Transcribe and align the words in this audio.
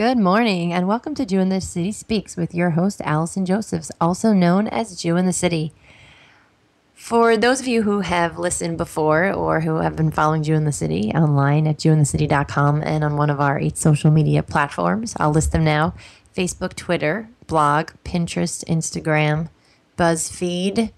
Good 0.00 0.16
morning, 0.16 0.72
and 0.72 0.88
welcome 0.88 1.14
to 1.16 1.26
Jew 1.26 1.40
in 1.40 1.50
the 1.50 1.60
City 1.60 1.92
Speaks 1.92 2.34
with 2.34 2.54
your 2.54 2.70
host, 2.70 3.02
Allison 3.04 3.44
Josephs, 3.44 3.92
also 4.00 4.32
known 4.32 4.66
as 4.66 4.96
Jew 4.96 5.18
in 5.18 5.26
the 5.26 5.32
City. 5.34 5.74
For 6.94 7.36
those 7.36 7.60
of 7.60 7.66
you 7.66 7.82
who 7.82 8.00
have 8.00 8.38
listened 8.38 8.78
before 8.78 9.30
or 9.30 9.60
who 9.60 9.74
have 9.82 9.96
been 9.96 10.10
following 10.10 10.42
Jew 10.42 10.54
in 10.54 10.64
the 10.64 10.72
City 10.72 11.12
online 11.14 11.66
at 11.66 11.76
jewinthecity.com 11.76 12.82
and 12.82 13.04
on 13.04 13.18
one 13.18 13.28
of 13.28 13.42
our 13.42 13.58
eight 13.58 13.76
social 13.76 14.10
media 14.10 14.42
platforms, 14.42 15.14
I'll 15.20 15.32
list 15.32 15.52
them 15.52 15.64
now 15.64 15.92
Facebook, 16.34 16.74
Twitter, 16.76 17.28
blog, 17.46 17.90
Pinterest, 18.02 18.64
Instagram, 18.64 19.50
BuzzFeed, 19.98 20.92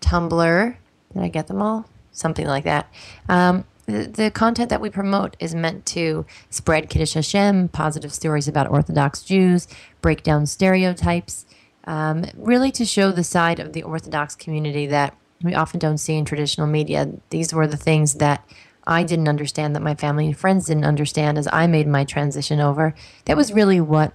Tumblr. 0.00 0.76
Did 1.12 1.22
I 1.24 1.26
get 1.26 1.48
them 1.48 1.60
all? 1.60 1.88
Something 2.12 2.46
like 2.46 2.62
that. 2.62 2.88
Um, 3.28 3.64
the, 3.88 4.30
content 4.30 4.68
that 4.68 4.80
we 4.80 4.90
promote 4.90 5.36
is 5.40 5.54
meant 5.54 5.86
to 5.86 6.26
spread 6.50 6.90
Kiddush 6.90 7.14
Hashem, 7.14 7.68
positive 7.68 8.12
stories 8.12 8.46
about 8.46 8.68
Orthodox 8.68 9.22
Jews, 9.22 9.66
break 10.02 10.22
down 10.22 10.46
stereotypes, 10.46 11.46
um, 11.84 12.26
really 12.36 12.70
to 12.72 12.84
show 12.84 13.10
the 13.10 13.24
side 13.24 13.58
of 13.58 13.72
the 13.72 13.82
Orthodox 13.82 14.34
community 14.34 14.86
that 14.86 15.16
we 15.42 15.54
often 15.54 15.80
don't 15.80 15.98
see 15.98 16.16
in 16.16 16.26
traditional 16.26 16.66
media. 16.66 17.10
These 17.30 17.54
were 17.54 17.66
the 17.66 17.78
things 17.78 18.14
that 18.14 18.46
I 18.86 19.04
didn't 19.04 19.28
understand, 19.28 19.74
that 19.74 19.82
my 19.82 19.94
family 19.94 20.26
and 20.26 20.36
friends 20.36 20.66
didn't 20.66 20.84
understand 20.84 21.38
as 21.38 21.48
I 21.50 21.66
made 21.66 21.86
my 21.86 22.04
transition 22.04 22.60
over. 22.60 22.94
That 23.24 23.36
was 23.36 23.52
really 23.52 23.80
what 23.80 24.12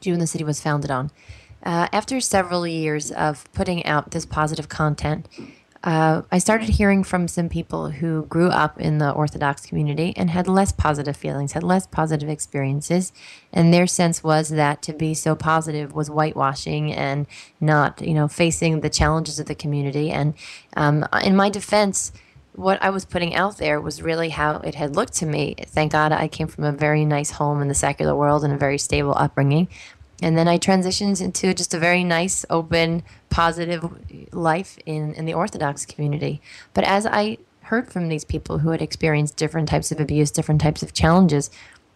Jew 0.00 0.12
in 0.12 0.20
the 0.20 0.26
City 0.28 0.44
was 0.44 0.60
founded 0.60 0.90
on. 0.90 1.10
Uh, 1.64 1.88
after 1.92 2.20
several 2.20 2.66
years 2.66 3.10
of 3.12 3.50
putting 3.52 3.84
out 3.84 4.10
this 4.12 4.26
positive 4.26 4.68
content, 4.68 5.28
uh, 5.84 6.22
I 6.30 6.38
started 6.38 6.68
hearing 6.68 7.02
from 7.02 7.26
some 7.26 7.48
people 7.48 7.90
who 7.90 8.24
grew 8.26 8.48
up 8.48 8.80
in 8.80 8.98
the 8.98 9.10
Orthodox 9.10 9.66
community 9.66 10.12
and 10.16 10.30
had 10.30 10.46
less 10.46 10.70
positive 10.70 11.16
feelings, 11.16 11.52
had 11.52 11.64
less 11.64 11.86
positive 11.86 12.28
experiences, 12.28 13.12
and 13.52 13.74
their 13.74 13.88
sense 13.88 14.22
was 14.22 14.50
that 14.50 14.80
to 14.82 14.92
be 14.92 15.12
so 15.12 15.34
positive 15.34 15.92
was 15.92 16.08
whitewashing 16.08 16.92
and 16.92 17.26
not, 17.60 18.00
you 18.00 18.14
know, 18.14 18.28
facing 18.28 18.80
the 18.80 18.90
challenges 18.90 19.40
of 19.40 19.46
the 19.46 19.56
community. 19.56 20.10
And 20.10 20.34
um, 20.76 21.04
in 21.24 21.34
my 21.34 21.50
defense, 21.50 22.12
what 22.54 22.80
I 22.82 22.90
was 22.90 23.04
putting 23.04 23.34
out 23.34 23.56
there 23.56 23.80
was 23.80 24.02
really 24.02 24.28
how 24.28 24.56
it 24.58 24.74
had 24.74 24.94
looked 24.94 25.14
to 25.14 25.26
me. 25.26 25.56
Thank 25.66 25.92
God 25.92 26.12
I 26.12 26.28
came 26.28 26.46
from 26.46 26.64
a 26.64 26.72
very 26.72 27.04
nice 27.04 27.32
home 27.32 27.60
in 27.60 27.68
the 27.68 27.74
secular 27.74 28.14
world 28.14 28.44
and 28.44 28.52
a 28.52 28.58
very 28.58 28.78
stable 28.78 29.14
upbringing. 29.16 29.68
And 30.22 30.38
then 30.38 30.46
I 30.46 30.56
transitioned 30.56 31.20
into 31.20 31.52
just 31.52 31.74
a 31.74 31.78
very 31.78 32.04
nice, 32.04 32.46
open, 32.48 33.02
positive 33.28 33.84
life 34.32 34.78
in, 34.86 35.14
in 35.14 35.24
the 35.24 35.34
Orthodox 35.34 35.84
community. 35.84 36.40
But 36.74 36.84
as 36.84 37.04
I 37.04 37.38
heard 37.62 37.92
from 37.92 38.08
these 38.08 38.24
people 38.24 38.58
who 38.58 38.70
had 38.70 38.80
experienced 38.80 39.36
different 39.36 39.68
types 39.68 39.90
of 39.90 39.98
abuse, 39.98 40.30
different 40.30 40.60
types 40.60 40.82
of 40.82 40.92
challenges, 40.94 41.50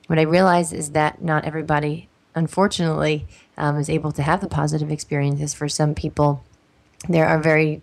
what 0.09 0.19
I 0.19 0.23
realized 0.23 0.73
is 0.73 0.91
that 0.91 1.23
not 1.23 1.45
everybody, 1.45 2.09
unfortunately, 2.35 3.27
um, 3.57 3.77
is 3.77 3.89
able 3.89 4.13
to 4.13 4.23
have 4.23 4.41
the 4.41 4.49
positive 4.49 4.91
experiences. 4.91 5.55
For 5.55 5.69
some 5.69 5.95
people, 5.95 6.45
there 7.09 7.27
are 7.27 7.39
very 7.39 7.83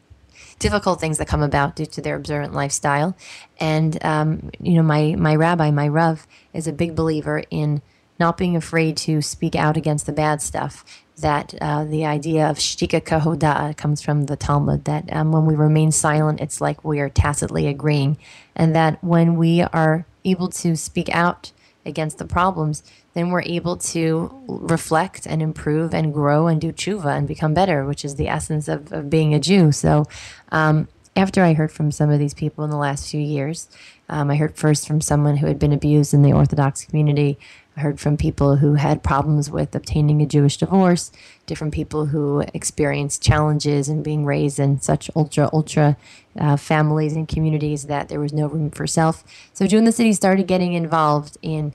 difficult 0.59 0.99
things 0.99 1.17
that 1.17 1.27
come 1.27 1.41
about 1.41 1.75
due 1.75 1.86
to 1.86 2.02
their 2.02 2.16
observant 2.16 2.53
lifestyle. 2.53 3.16
And, 3.59 4.03
um, 4.03 4.52
you 4.59 4.73
know, 4.73 4.83
my, 4.83 5.16
my 5.17 5.36
rabbi, 5.36 5.71
my 5.71 5.88
Rav, 5.88 6.27
is 6.53 6.67
a 6.67 6.73
big 6.73 6.95
believer 6.95 7.44
in 7.49 7.81
not 8.19 8.38
being 8.38 8.56
afraid 8.56 8.97
to 8.97 9.22
speak 9.22 9.56
out 9.56 9.78
against 9.78 10.06
the 10.06 10.14
bad 10.14 10.42
stuff. 10.42 10.86
That 11.17 11.53
uh, 11.61 11.86
the 11.86 12.06
idea 12.06 12.50
of 12.50 12.58
shtika 12.58 13.02
kahoda 13.02 13.78
comes 13.78 14.02
from 14.02 14.25
the 14.25 14.36
Talmud, 14.36 14.86
that 14.86 15.14
um, 15.14 15.31
when 15.31 15.45
we 15.45 15.53
remain 15.53 15.92
silent, 15.92 16.42
it's 16.42 16.59
like 16.59 16.83
we 16.83 17.00
are 17.00 17.09
tacitly 17.09 17.67
agreeing. 17.67 18.17
And 18.55 18.75
that 18.75 19.03
when 19.03 19.36
we 19.36 19.61
are 19.61 20.05
able 20.25 20.50
to 20.50 20.75
speak 20.75 21.09
out 21.09 21.52
against 21.86 22.17
the 22.17 22.25
problems, 22.25 22.83
then 23.14 23.30
we're 23.30 23.44
able 23.44 23.78
to 23.78 24.31
reflect 24.48 25.27
and 25.27 25.42
improve 25.42 25.93
and 25.93 26.14
grow 26.14 26.48
and 26.48 26.59
do 26.59 26.71
tshuva 26.71 27.15
and 27.17 27.27
become 27.27 27.54
better, 27.54 27.86
which 27.86 28.04
is 28.04 28.15
the 28.15 28.27
essence 28.27 28.67
of, 28.67 28.92
of 28.92 29.09
being 29.09 29.33
a 29.33 29.39
Jew. 29.39 29.71
So, 29.71 30.05
um, 30.52 30.88
after 31.15 31.43
I 31.43 31.54
heard 31.54 31.71
from 31.71 31.92
some 31.92 32.09
of 32.09 32.17
these 32.17 32.33
people 32.33 32.64
in 32.64 32.71
the 32.71 32.77
last 32.77 33.11
few 33.11 33.20
years, 33.20 33.67
um, 34.09 34.32
I 34.32 34.36
heard 34.36 34.58
first 34.58 34.88
from 34.88 34.99
someone 34.99 35.38
who 35.38 35.45
had 35.45 35.59
been 35.59 35.71
abused 35.71 36.14
in 36.14 36.23
the 36.23 36.33
Orthodox 36.33 36.86
community 36.86 37.38
I 37.76 37.80
heard 37.80 38.00
from 38.00 38.17
people 38.17 38.58
who 38.58 38.76
had 38.76 39.02
problems 39.02 39.50
with 39.50 39.73
obtaining 39.73 40.22
a 40.22 40.28
Jewish 40.28 40.58
divorce, 40.58 41.11
different 41.48 41.73
people 41.73 42.06
who 42.08 42.42
experienced 42.54 43.23
challenges 43.23 43.89
in 43.89 44.04
being 44.04 44.26
raised 44.26 44.60
in 44.60 44.80
such 44.80 45.10
ultra, 45.16 45.50
ultra 45.52 45.98
uh, 46.39 46.56
families 46.56 47.14
and 47.14 47.28
communities 47.28 47.86
that 47.86 48.10
there 48.10 48.20
was 48.20 48.32
no 48.32 48.48
room 48.48 48.70
for 48.70 48.86
self. 48.86 49.23
So 49.54 49.66
Jew 49.66 49.82
the 49.82 49.92
City 49.92 50.14
started 50.14 50.45
getting 50.45 50.73
involved 50.73 51.38
in 51.42 51.73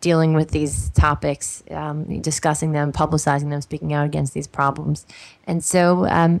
dealing 0.00 0.34
with 0.34 0.50
these 0.50 0.90
topics, 0.90 1.62
um, 1.70 2.20
discussing 2.20 2.72
them, 2.72 2.92
publicizing 2.92 3.50
them, 3.50 3.60
speaking 3.60 3.92
out 3.92 4.06
against 4.06 4.34
these 4.34 4.46
problems. 4.46 5.06
And 5.46 5.64
so 5.64 6.06
um, 6.06 6.40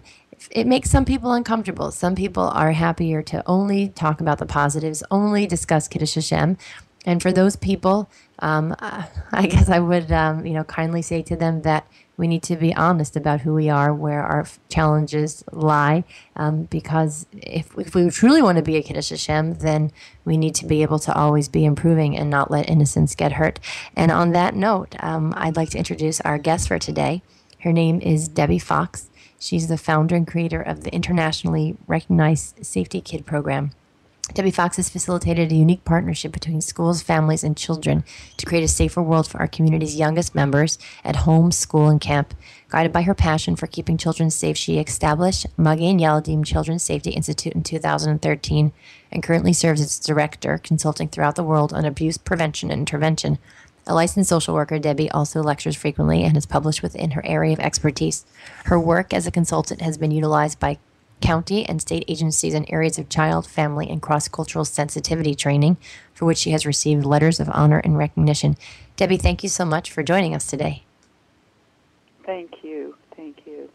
it 0.50 0.66
makes 0.66 0.90
some 0.90 1.04
people 1.04 1.32
uncomfortable. 1.32 1.90
Some 1.90 2.14
people 2.14 2.44
are 2.44 2.72
happier 2.72 3.22
to 3.22 3.42
only 3.46 3.88
talk 3.88 4.20
about 4.20 4.38
the 4.38 4.46
positives, 4.46 5.02
only 5.10 5.46
discuss 5.46 5.88
Kiddush 5.88 6.14
Hashem. 6.14 6.58
And 7.06 7.22
for 7.22 7.32
those 7.32 7.56
people, 7.56 8.10
um, 8.40 8.74
I 8.80 9.46
guess 9.46 9.68
I 9.68 9.78
would, 9.78 10.10
um, 10.12 10.46
you 10.46 10.54
know, 10.54 10.64
kindly 10.64 11.02
say 11.02 11.22
to 11.22 11.36
them 11.36 11.62
that 11.62 11.86
we 12.16 12.26
need 12.26 12.42
to 12.44 12.56
be 12.56 12.74
honest 12.74 13.16
about 13.16 13.42
who 13.42 13.54
we 13.54 13.68
are, 13.68 13.94
where 13.94 14.22
our 14.22 14.46
challenges 14.68 15.44
lie, 15.52 16.04
um, 16.34 16.64
because 16.64 17.26
if, 17.32 17.76
if 17.78 17.94
we 17.94 18.10
truly 18.10 18.42
want 18.42 18.56
to 18.56 18.62
be 18.62 18.76
a 18.76 18.82
Kiddush 18.82 19.10
Hashem, 19.10 19.54
then 19.54 19.92
we 20.24 20.36
need 20.36 20.54
to 20.56 20.66
be 20.66 20.82
able 20.82 20.98
to 21.00 21.14
always 21.14 21.48
be 21.48 21.64
improving 21.64 22.18
and 22.18 22.28
not 22.28 22.50
let 22.50 22.68
innocence 22.68 23.14
get 23.14 23.32
hurt. 23.32 23.60
And 23.94 24.10
on 24.10 24.32
that 24.32 24.54
note, 24.54 24.96
um, 24.98 25.32
I'd 25.36 25.56
like 25.56 25.70
to 25.70 25.78
introduce 25.78 26.20
our 26.22 26.38
guest 26.38 26.66
for 26.66 26.78
today. 26.78 27.22
Her 27.60 27.72
name 27.72 28.00
is 28.00 28.28
Debbie 28.28 28.58
Fox. 28.58 29.10
She's 29.38 29.68
the 29.68 29.78
founder 29.78 30.16
and 30.16 30.26
creator 30.26 30.60
of 30.60 30.82
the 30.82 30.92
internationally 30.92 31.76
recognized 31.86 32.66
Safety 32.66 33.00
Kid 33.00 33.26
program. 33.26 33.70
Debbie 34.34 34.50
Fox 34.50 34.76
has 34.76 34.90
facilitated 34.90 35.50
a 35.50 35.56
unique 35.56 35.84
partnership 35.84 36.32
between 36.32 36.60
schools, 36.60 37.02
families, 37.02 37.42
and 37.42 37.56
children 37.56 38.04
to 38.36 38.46
create 38.46 38.62
a 38.62 38.68
safer 38.68 39.02
world 39.02 39.26
for 39.26 39.38
our 39.40 39.48
community's 39.48 39.96
youngest 39.96 40.34
members 40.34 40.78
at 41.02 41.16
home, 41.16 41.50
school, 41.50 41.88
and 41.88 42.00
camp. 42.00 42.34
Guided 42.68 42.92
by 42.92 43.02
her 43.02 43.14
passion 43.14 43.56
for 43.56 43.66
keeping 43.66 43.96
children 43.96 44.30
safe, 44.30 44.56
she 44.56 44.78
established 44.78 45.46
Magen 45.56 45.98
Yeladim 45.98 46.44
Children's 46.44 46.82
Safety 46.82 47.10
Institute 47.10 47.54
in 47.54 47.62
2013 47.62 48.72
and 49.10 49.22
currently 49.22 49.52
serves 49.52 49.80
as 49.80 49.98
director, 49.98 50.58
consulting 50.58 51.08
throughout 51.08 51.34
the 51.34 51.42
world 51.42 51.72
on 51.72 51.84
abuse 51.84 52.18
prevention 52.18 52.70
and 52.70 52.80
intervention. 52.80 53.38
A 53.86 53.94
licensed 53.94 54.28
social 54.28 54.52
worker, 54.52 54.78
Debbie 54.78 55.10
also 55.10 55.42
lectures 55.42 55.74
frequently 55.74 56.22
and 56.22 56.34
has 56.34 56.44
published 56.44 56.82
within 56.82 57.12
her 57.12 57.24
area 57.24 57.54
of 57.54 57.60
expertise. 57.60 58.26
Her 58.66 58.78
work 58.78 59.14
as 59.14 59.26
a 59.26 59.30
consultant 59.30 59.80
has 59.80 59.96
been 59.96 60.10
utilized 60.10 60.60
by 60.60 60.76
county 61.20 61.68
and 61.68 61.80
state 61.80 62.04
agencies 62.08 62.54
in 62.54 62.70
areas 62.70 62.98
of 62.98 63.08
child, 63.08 63.46
family, 63.46 63.88
and 63.88 64.02
cross 64.02 64.28
cultural 64.28 64.64
sensitivity 64.64 65.34
training, 65.34 65.76
for 66.12 66.24
which 66.24 66.38
she 66.38 66.50
has 66.50 66.66
received 66.66 67.04
letters 67.04 67.40
of 67.40 67.48
honor 67.52 67.78
and 67.78 67.98
recognition. 67.98 68.56
Debbie, 68.96 69.16
thank 69.16 69.42
you 69.42 69.48
so 69.48 69.64
much 69.64 69.90
for 69.90 70.02
joining 70.02 70.34
us 70.34 70.46
today. 70.46 70.84
Thank 72.24 72.62
you. 72.62 72.96
Thank 73.16 73.46
you. 73.46 73.70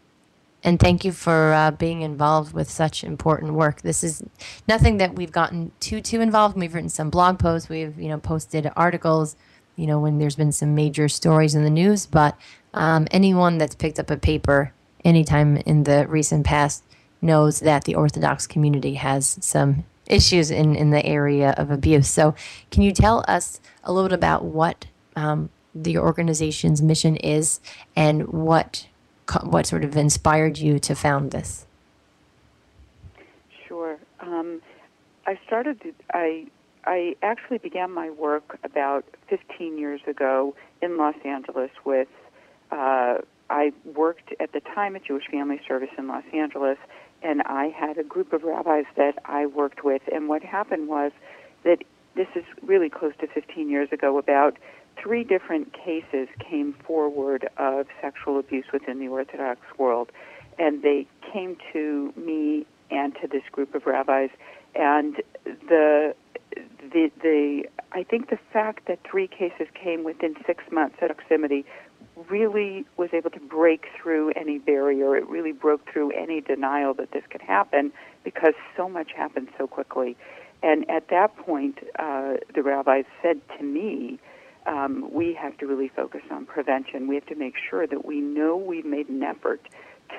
And 0.62 0.80
thank 0.80 1.04
you 1.04 1.12
for 1.12 1.52
uh, 1.52 1.70
being 1.72 2.00
involved 2.00 2.54
with 2.54 2.70
such 2.70 3.04
important 3.04 3.52
work. 3.52 3.82
This 3.82 4.02
is 4.02 4.22
nothing 4.66 4.96
that 4.96 5.14
we've 5.14 5.32
gotten 5.32 5.72
too 5.80 6.00
too 6.00 6.20
involved. 6.20 6.56
We've 6.56 6.74
written 6.74 6.88
some 6.88 7.10
blog 7.10 7.38
posts. 7.38 7.68
We've 7.68 7.98
you 7.98 8.08
know 8.08 8.18
posted 8.18 8.70
articles. 8.74 9.36
You 9.76 9.86
know 9.86 10.00
when 10.00 10.18
there's 10.18 10.36
been 10.36 10.52
some 10.52 10.74
major 10.74 11.08
stories 11.08 11.54
in 11.54 11.64
the 11.64 11.70
news. 11.70 12.06
But 12.06 12.38
um, 12.72 13.06
anyone 13.10 13.58
that's 13.58 13.74
picked 13.74 13.98
up 13.98 14.10
a 14.10 14.16
paper 14.16 14.72
anytime 15.04 15.58
in 15.58 15.84
the 15.84 16.06
recent 16.08 16.46
past 16.46 16.82
knows 17.24 17.60
that 17.60 17.84
the 17.84 17.94
Orthodox 17.94 18.46
community 18.46 18.94
has 18.94 19.38
some 19.40 19.84
issues 20.06 20.50
in, 20.50 20.76
in 20.76 20.90
the 20.90 21.04
area 21.04 21.54
of 21.56 21.70
abuse. 21.70 22.08
So, 22.08 22.34
can 22.70 22.82
you 22.82 22.92
tell 22.92 23.24
us 23.26 23.60
a 23.82 23.92
little 23.92 24.08
bit 24.08 24.14
about 24.14 24.44
what 24.44 24.86
um, 25.16 25.50
the 25.74 25.98
organization's 25.98 26.82
mission 26.82 27.16
is 27.16 27.60
and 27.96 28.28
what 28.28 28.86
what 29.42 29.66
sort 29.66 29.84
of 29.84 29.96
inspired 29.96 30.58
you 30.58 30.78
to 30.78 30.94
found 30.94 31.30
this? 31.30 31.66
Sure. 33.66 33.98
Um, 34.20 34.60
I 35.26 35.38
started. 35.46 35.80
I 36.12 36.46
I 36.84 37.16
actually 37.22 37.58
began 37.58 37.90
my 37.90 38.10
work 38.10 38.58
about 38.62 39.04
15 39.28 39.78
years 39.78 40.02
ago 40.06 40.54
in 40.82 40.96
Los 40.96 41.16
Angeles 41.24 41.70
with. 41.84 42.08
Uh, 42.70 43.18
I 43.50 43.72
worked 43.94 44.34
at 44.40 44.52
the 44.52 44.60
time 44.60 44.96
at 44.96 45.04
Jewish 45.04 45.26
Family 45.30 45.60
Service 45.68 45.90
in 45.98 46.08
Los 46.08 46.24
Angeles 46.32 46.78
and 47.24 47.42
I 47.46 47.68
had 47.68 47.98
a 47.98 48.04
group 48.04 48.32
of 48.32 48.44
rabbis 48.44 48.84
that 48.96 49.18
I 49.24 49.46
worked 49.46 49.82
with. 49.82 50.02
And 50.12 50.28
what 50.28 50.42
happened 50.42 50.88
was 50.88 51.10
that 51.64 51.78
this 52.14 52.28
is 52.36 52.44
really 52.62 52.90
close 52.90 53.14
to 53.20 53.26
15 53.26 53.68
years 53.68 53.88
ago, 53.90 54.18
about 54.18 54.58
three 55.02 55.24
different 55.24 55.72
cases 55.72 56.28
came 56.38 56.74
forward 56.86 57.48
of 57.56 57.86
sexual 58.00 58.38
abuse 58.38 58.66
within 58.72 59.00
the 59.00 59.08
Orthodox 59.08 59.60
world. 59.78 60.12
And 60.58 60.82
they 60.82 61.06
came 61.32 61.56
to 61.72 62.12
me 62.16 62.66
and 62.90 63.14
to 63.20 63.26
this 63.26 63.42
group 63.50 63.74
of 63.74 63.86
rabbis. 63.86 64.30
And 64.74 65.16
the 65.68 66.14
the 66.92 67.10
the 67.22 67.64
I 67.92 68.02
think 68.04 68.30
the 68.30 68.38
fact 68.52 68.86
that 68.86 69.00
three 69.10 69.26
cases 69.26 69.66
came 69.74 70.04
within 70.04 70.36
six 70.46 70.62
months 70.70 70.96
at 71.00 71.16
proximity 71.16 71.64
really 72.28 72.84
was 72.96 73.10
able 73.12 73.30
to 73.30 73.40
break 73.40 73.86
through 74.00 74.30
any 74.36 74.58
barrier. 74.58 75.16
It 75.16 75.28
really 75.28 75.52
broke 75.52 75.90
through 75.92 76.12
any 76.12 76.40
denial 76.40 76.94
that 76.94 77.10
this 77.12 77.24
could 77.30 77.42
happen 77.42 77.92
because 78.22 78.54
so 78.76 78.88
much 78.88 79.12
happened 79.12 79.48
so 79.58 79.66
quickly. 79.66 80.16
And 80.62 80.88
at 80.88 81.08
that 81.08 81.36
point, 81.36 81.78
uh, 81.98 82.34
the 82.54 82.62
rabbis 82.62 83.04
said 83.20 83.40
to 83.58 83.64
me, 83.64 84.18
um, 84.66 85.10
we 85.12 85.34
have 85.34 85.58
to 85.58 85.66
really 85.66 85.88
focus 85.88 86.22
on 86.30 86.46
prevention. 86.46 87.06
We 87.06 87.16
have 87.16 87.26
to 87.26 87.34
make 87.34 87.54
sure 87.68 87.86
that 87.86 88.04
we 88.04 88.20
know 88.20 88.56
we've 88.56 88.86
made 88.86 89.08
an 89.08 89.22
effort 89.22 89.60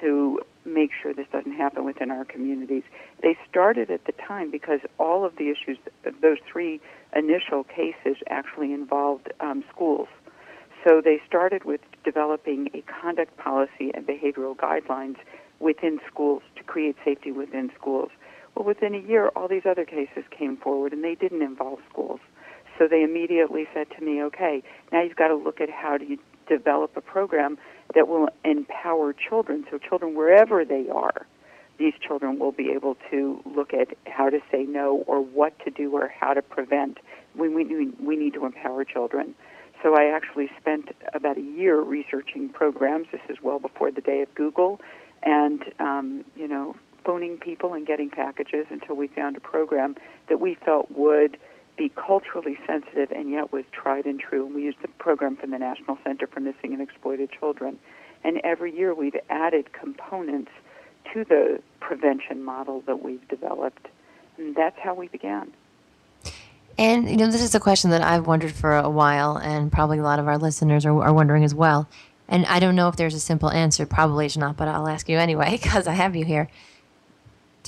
to 0.02 0.42
make 0.66 0.92
sure 1.02 1.14
this 1.14 1.28
doesn't 1.32 1.54
happen 1.54 1.86
within 1.86 2.12
our 2.12 2.26
communities. 2.26 2.84
They 3.22 3.38
started 3.50 3.90
at 3.90 4.06
the 4.06 4.12
time 4.12 4.52
because 4.52 4.82
all 5.00 5.26
of 5.26 5.36
the 5.38 5.50
issues, 5.50 5.78
those 6.22 6.38
three 6.52 6.80
initial 7.16 7.64
cases, 7.64 8.18
actually 8.30 8.74
involved 8.74 9.32
um, 9.40 9.64
schools. 9.72 10.08
So 10.86 11.02
they 11.04 11.20
started 11.28 11.64
with 11.66 11.82
developing 12.04 12.70
a 12.76 12.84
conduct 12.84 13.36
policy 13.38 13.92
and 13.94 14.06
behavioral 14.06 14.56
guidelines 14.56 15.16
within 15.60 16.00
schools 16.08 16.44
to 16.58 16.64
create 16.64 16.96
safety 17.04 17.32
within 17.32 17.72
schools. 17.76 18.12
Well, 18.54 18.66
within 18.66 18.94
a 18.94 19.00
year, 19.00 19.30
all 19.30 19.48
these 19.48 19.66
other 19.66 19.84
cases 19.84 20.24
came 20.30 20.58
forward, 20.58 20.94
and 20.94 21.04
they 21.04 21.16
didn't 21.16 21.42
involve 21.42 21.80
schools. 21.90 22.20
So 22.78 22.88
they 22.88 23.02
immediately 23.02 23.68
said 23.74 23.88
to 23.98 24.06
me, 24.06 24.22
okay, 24.24 24.62
now 24.92 25.02
you've 25.02 25.16
got 25.16 25.30
to 25.30 25.36
look 25.36 25.60
at 25.60 25.72
how 25.72 25.98
do 25.98 26.06
you 26.06 26.20
develop 26.48 26.96
a 26.96 27.02
program 27.02 27.58
that 27.96 28.08
will 28.08 28.30
empower 28.44 29.14
children. 29.14 29.66
So 29.72 29.80
children, 29.80 30.14
wherever 30.14 30.64
they 30.64 30.88
are, 30.94 31.26
these 31.80 31.94
children 32.06 32.38
will 32.38 32.52
be 32.52 32.70
able 32.72 32.96
to 33.10 33.42
look 33.44 33.74
at 33.74 33.98
how 34.06 34.30
to 34.30 34.40
say 34.52 34.64
no 34.64 35.04
or 35.08 35.20
what 35.22 35.58
to 35.66 35.72
do 35.72 35.96
or 35.96 36.08
how 36.08 36.34
to 36.34 36.42
prevent. 36.44 37.00
We, 37.36 37.50
we, 37.50 37.88
we 38.00 38.16
need 38.16 38.36
to 38.36 38.46
empower 38.46 38.86
children. 38.86 39.34
So 39.84 39.96
I 39.96 40.06
actually 40.06 40.50
spent 40.60 40.96
about 41.14 41.38
a 41.38 41.42
year 41.42 41.80
researching 41.82 42.50
programs. 42.50 43.08
This 43.12 43.22
is 43.30 43.38
well 43.42 43.60
before 43.60 43.92
the 43.92 44.02
day 44.02 44.22
of 44.22 44.34
Google, 44.34 44.82
and 45.24 45.64
um, 45.80 46.26
you 46.36 46.48
know, 46.48 46.76
phoning 47.06 47.38
people 47.38 47.74
and 47.74 47.86
getting 47.86 48.10
packages 48.10 48.66
until 48.70 48.96
we 48.96 49.08
found 49.08 49.38
a 49.38 49.40
program 49.40 49.96
that 50.28 50.40
we 50.40 50.56
felt 50.56 50.90
would 50.92 51.38
be 51.78 51.90
culturally 51.90 52.58
sensitive 52.66 53.12
and 53.12 53.30
yet 53.30 53.52
was 53.52 53.66
tried 53.72 54.06
and 54.06 54.20
true. 54.20 54.46
And 54.46 54.56
we 54.56 54.64
used 54.64 54.82
the 54.82 54.88
program 54.88 55.36
from 55.36 55.52
the 55.52 55.60
National 55.60 55.98
Center 56.04 56.26
for 56.28 56.40
Missing 56.40 56.74
and 56.74 56.82
Exploited 56.82 57.30
Children. 57.32 57.78
And 58.24 58.40
every 58.44 58.76
year 58.76 58.94
we've 58.94 59.18
added 59.30 59.72
components 59.74 60.52
to 61.14 61.24
the 61.24 61.62
prevention 61.80 62.44
model 62.44 62.82
that 62.88 63.04
we've 63.04 63.28
developed. 63.28 63.88
And 64.38 64.56
that's 64.56 64.78
how 64.80 64.96
we 64.96 65.08
began. 65.08 65.54
And, 66.78 67.10
you 67.10 67.16
know, 67.16 67.28
this 67.32 67.42
is 67.42 67.56
a 67.56 67.60
question 67.60 67.92
that 67.92 68.02
I've 68.02 68.28
wondered 68.28 68.52
for 68.52 68.76
a 68.76 68.90
while, 68.90 69.38
and 69.38 69.72
probably 69.72 70.00
a 70.00 70.04
lot 70.04 70.20
of 70.20 70.28
our 70.28 70.38
listeners 70.38 70.86
are, 70.86 71.02
are 71.02 71.14
wondering 71.14 71.44
as 71.44 71.56
well. 71.56 71.88
And 72.28 72.46
I 72.48 72.60
don't 72.60 72.76
know 72.76 72.90
if 72.90 72.96
there's 72.96 73.14
a 73.14 73.20
simple 73.20 73.50
answer. 73.50 73.86
Probably 73.86 74.26
it's 74.26 74.36
not, 74.36 74.58
but 74.58 74.68
I'll 74.68 74.88
ask 74.88 75.08
you 75.08 75.18
anyway 75.18 75.52
because 75.62 75.88
I 75.88 75.94
have 75.94 76.16
you 76.16 76.26
here 76.26 76.50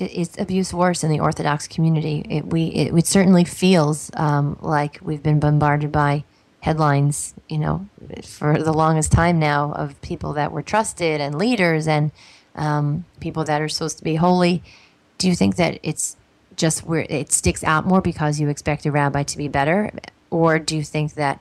is 0.02 0.32
abuse 0.38 0.74
worse 0.74 1.04
in 1.04 1.10
the 1.10 1.20
Orthodox 1.20 1.68
community? 1.68 2.26
It, 2.30 2.46
we 2.46 2.66
it, 2.68 2.94
it 2.94 3.08
certainly 3.08 3.44
feels 3.44 4.12
um, 4.16 4.58
like 4.62 5.00
we've 5.02 5.24
been 5.24 5.40
bombarded 5.40 5.92
by 5.92 6.24
headlines, 6.62 7.34
you 7.48 7.58
know, 7.58 7.88
for 8.24 8.62
the 8.62 8.74
longest 8.74 9.12
time 9.12 9.40
now 9.40 9.72
of 9.74 10.00
people 10.02 10.34
that 10.34 10.52
were 10.52 10.62
trusted 10.62 11.22
and 11.22 11.38
leaders 11.38 11.88
and 11.88 12.12
um, 12.56 13.06
people 13.20 13.44
that 13.46 13.62
are 13.62 13.70
supposed 13.70 13.98
to 13.98 14.04
be 14.04 14.16
holy. 14.16 14.64
Do 15.18 15.28
you 15.28 15.36
think 15.36 15.56
that 15.56 15.80
it's 15.84 16.16
just 16.58 16.84
where 16.86 17.06
it 17.10 17.32
sticks 17.32 17.64
out 17.64 17.86
more 17.86 18.02
because 18.02 18.40
you 18.40 18.50
expect 18.50 18.86
a 18.86 18.92
rabbi 18.92 19.24
to 19.24 19.38
be 19.38 19.48
better, 19.48 19.92
or 20.30 20.60
do 20.60 20.76
you 20.76 20.84
think 20.84 21.14
that 21.14 21.40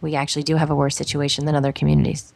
we 0.00 0.14
actually 0.14 0.44
do 0.44 0.56
have 0.56 0.70
a 0.70 0.74
worse 0.74 0.94
situation 0.94 1.46
than 1.46 1.54
other 1.54 1.72
communities? 1.72 2.32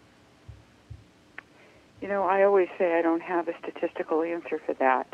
You 2.00 2.08
know, 2.08 2.24
I 2.24 2.42
always 2.42 2.68
say 2.78 2.98
I 2.98 3.02
don't 3.02 3.22
have 3.22 3.46
a 3.46 3.52
statistical 3.58 4.22
answer 4.22 4.60
for 4.64 4.74
that 4.74 5.06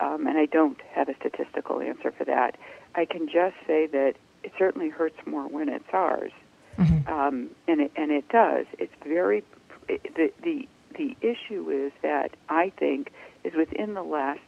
um, 0.00 0.26
and 0.26 0.38
I 0.38 0.46
don't 0.46 0.80
have 0.92 1.08
a 1.08 1.14
statistical 1.16 1.80
answer 1.80 2.12
for 2.12 2.24
that. 2.24 2.56
I 2.94 3.04
can 3.04 3.26
just 3.26 3.56
say 3.66 3.86
that 3.86 4.14
it 4.42 4.52
certainly 4.58 4.88
hurts 4.88 5.18
more 5.26 5.48
when 5.48 5.68
it's 5.68 5.88
ours, 5.92 6.32
mm-hmm. 6.78 7.12
um, 7.12 7.50
and 7.66 7.80
it 7.80 7.92
and 7.96 8.10
it 8.10 8.28
does. 8.28 8.66
It's 8.78 8.92
very 9.04 9.42
the 9.88 10.32
the 10.42 10.68
the 10.96 11.16
issue 11.20 11.70
is 11.70 11.92
that 12.02 12.32
I 12.48 12.70
think 12.78 13.12
is 13.44 13.54
within 13.54 13.94
the 13.94 14.02
last 14.02 14.40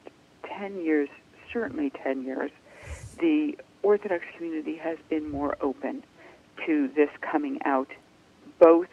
ten 0.45 0.83
years, 0.83 1.09
certainly 1.53 1.91
ten 2.03 2.25
years, 2.25 2.51
the 3.21 3.57
Orthodox 3.83 4.25
community 4.37 4.77
has 4.77 4.99
been 5.09 5.31
more 5.31 5.57
open 5.61 6.05
to 6.67 6.89
this 6.97 7.11
coming 7.21 7.59
out, 7.65 7.89
both 8.61 8.89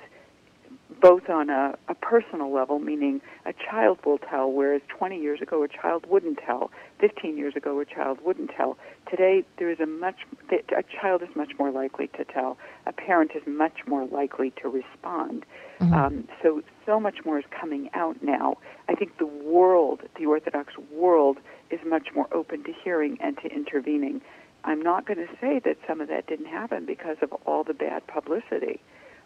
both 1.01 1.29
on 1.29 1.49
a, 1.49 1.75
a 1.87 1.95
personal 1.95 2.53
level, 2.53 2.79
meaning 2.79 3.21
a 3.45 3.53
child 3.53 3.99
will 4.05 4.19
tell, 4.19 4.51
whereas 4.51 4.81
20 4.87 5.19
years 5.19 5.41
ago 5.41 5.63
a 5.63 5.67
child 5.67 6.05
wouldn't 6.07 6.39
tell, 6.45 6.71
15 6.99 7.37
years 7.37 7.55
ago 7.55 7.79
a 7.79 7.85
child 7.85 8.19
wouldn't 8.23 8.51
tell. 8.51 8.77
Today 9.09 9.43
there 9.57 9.71
is 9.71 9.79
a 9.79 9.85
much 9.85 10.17
a 10.51 10.83
child 10.83 11.21
is 11.23 11.29
much 11.35 11.51
more 11.57 11.71
likely 11.71 12.07
to 12.09 12.23
tell. 12.23 12.57
A 12.85 12.93
parent 12.93 13.31
is 13.35 13.43
much 13.47 13.79
more 13.87 14.05
likely 14.05 14.53
to 14.61 14.69
respond. 14.69 15.45
Mm-hmm. 15.79 15.93
Um, 15.93 16.27
so 16.41 16.61
so 16.85 16.99
much 16.99 17.25
more 17.25 17.39
is 17.39 17.45
coming 17.49 17.89
out 17.93 18.21
now. 18.21 18.57
I 18.87 18.95
think 18.95 19.17
the 19.17 19.25
world, 19.25 20.01
the 20.17 20.25
Orthodox 20.25 20.73
world, 20.91 21.37
is 21.71 21.79
much 21.85 22.09
more 22.15 22.27
open 22.31 22.63
to 22.63 22.73
hearing 22.83 23.17
and 23.21 23.37
to 23.37 23.47
intervening. 23.51 24.21
I'm 24.63 24.81
not 24.81 25.05
going 25.05 25.19
to 25.19 25.31
say 25.39 25.59
that 25.63 25.77
some 25.87 26.01
of 26.01 26.07
that 26.07 26.25
didn't 26.25 26.47
happen 26.47 26.85
because 26.85 27.17
of 27.21 27.31
all 27.45 27.63
the 27.63 27.73
bad 27.73 28.05
publicity. 28.07 28.81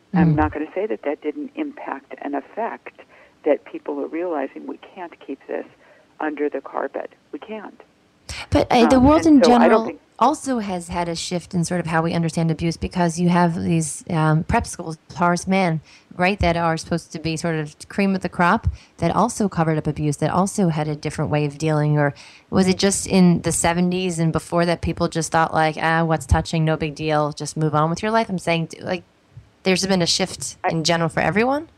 Mm-hmm. 0.09 0.17
I'm 0.17 0.35
not 0.35 0.53
going 0.53 0.65
to 0.65 0.73
say 0.73 0.88
that 0.88 1.03
that 1.03 1.21
didn't 1.21 1.51
impact 1.56 2.15
and 2.19 2.35
affect 2.35 3.01
that 3.45 3.63
people 3.65 4.00
are 4.01 4.07
realizing 4.07 4.67
we 4.67 4.77
can't 4.77 5.17
keep 5.19 5.39
this 5.47 5.65
under 6.19 6.50
the 6.50 6.61
carpet. 6.61 7.13
We 7.31 7.39
can't. 7.39 7.81
But 8.50 8.67
uh, 8.71 8.88
the 8.88 8.97
um, 8.97 9.06
world 9.06 9.25
in 9.25 9.44
so 9.44 9.50
general 9.50 9.91
also 10.19 10.59
has 10.59 10.89
had 10.89 11.07
a 11.07 11.15
shift 11.15 11.53
in 11.53 11.63
sort 11.63 11.79
of 11.79 11.88
how 11.88 12.01
we 12.01 12.13
understand 12.13 12.51
abuse 12.51 12.77
because 12.77 13.19
you 13.19 13.29
have 13.29 13.56
these 13.56 14.03
um, 14.09 14.44
prep 14.44 14.67
schools, 14.67 14.97
Horace 15.15 15.47
Mann, 15.47 15.81
right, 16.15 16.39
that 16.39 16.57
are 16.57 16.75
supposed 16.77 17.11
to 17.13 17.19
be 17.19 17.38
sort 17.38 17.56
of 17.56 17.75
cream 17.88 18.13
of 18.15 18.21
the 18.21 18.29
crop 18.29 18.67
that 18.97 19.15
also 19.15 19.47
covered 19.47 19.77
up 19.77 19.88
abuse, 19.88 20.17
that 20.17 20.29
also 20.29 20.67
had 20.67 20.88
a 20.88 20.95
different 20.95 21.31
way 21.31 21.45
of 21.45 21.57
dealing. 21.57 21.97
Or 21.97 22.13
was 22.50 22.67
it 22.67 22.77
just 22.77 23.07
in 23.07 23.41
the 23.41 23.51
70s 23.51 24.19
and 24.19 24.33
before 24.33 24.65
that 24.65 24.81
people 24.81 25.07
just 25.07 25.31
thought, 25.31 25.53
like, 25.53 25.77
ah, 25.81 26.03
what's 26.03 26.25
touching, 26.25 26.66
no 26.66 26.75
big 26.75 26.95
deal, 26.95 27.31
just 27.31 27.56
move 27.56 27.73
on 27.73 27.89
with 27.89 28.01
your 28.01 28.11
life? 28.11 28.30
I'm 28.30 28.39
saying, 28.39 28.71
like, 28.81 29.04
there's 29.63 29.85
been 29.85 30.01
a 30.01 30.07
shift 30.07 30.57
in 30.69 30.83
general 30.83 31.09
for 31.09 31.21
everyone? 31.21 31.69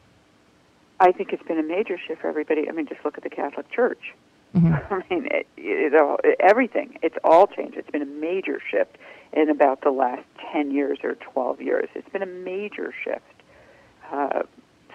I 0.99 1.11
think 1.11 1.33
it's 1.33 1.43
been 1.43 1.59
a 1.59 1.63
major 1.63 1.97
shift 1.97 2.21
for 2.21 2.27
everybody. 2.27 2.69
I 2.69 2.71
mean, 2.71 2.85
just 2.85 3.03
look 3.03 3.17
at 3.17 3.23
the 3.23 3.29
Catholic 3.29 3.69
Church. 3.71 4.13
Mm-hmm. 4.55 4.73
I 4.93 5.03
mean, 5.09 5.27
it, 5.31 5.47
it, 5.57 5.95
all, 5.95 6.17
everything. 6.39 6.97
It's 7.01 7.17
all 7.23 7.47
changed. 7.47 7.77
It's 7.77 7.89
been 7.89 8.01
a 8.01 8.05
major 8.05 8.61
shift 8.69 8.97
in 9.33 9.49
about 9.49 9.81
the 9.81 9.91
last 9.91 10.23
10 10.51 10.71
years 10.71 10.99
or 11.03 11.15
12 11.15 11.61
years. 11.61 11.89
It's 11.95 12.09
been 12.09 12.21
a 12.21 12.27
major 12.27 12.93
shift. 13.03 13.23
Uh, 14.11 14.43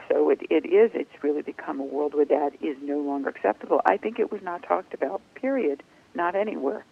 so 0.08 0.30
it, 0.30 0.40
it 0.50 0.66
is, 0.66 0.90
it's 0.94 1.22
really 1.22 1.42
become 1.42 1.80
a 1.80 1.84
world 1.84 2.14
where 2.14 2.26
that 2.26 2.52
is 2.60 2.76
no 2.82 2.98
longer 2.98 3.28
acceptable. 3.28 3.80
I 3.84 3.96
think 3.96 4.18
it 4.18 4.30
was 4.30 4.42
not 4.42 4.62
talked 4.62 4.94
about, 4.94 5.20
period, 5.34 5.82
not 6.14 6.36
anywhere. 6.36 6.84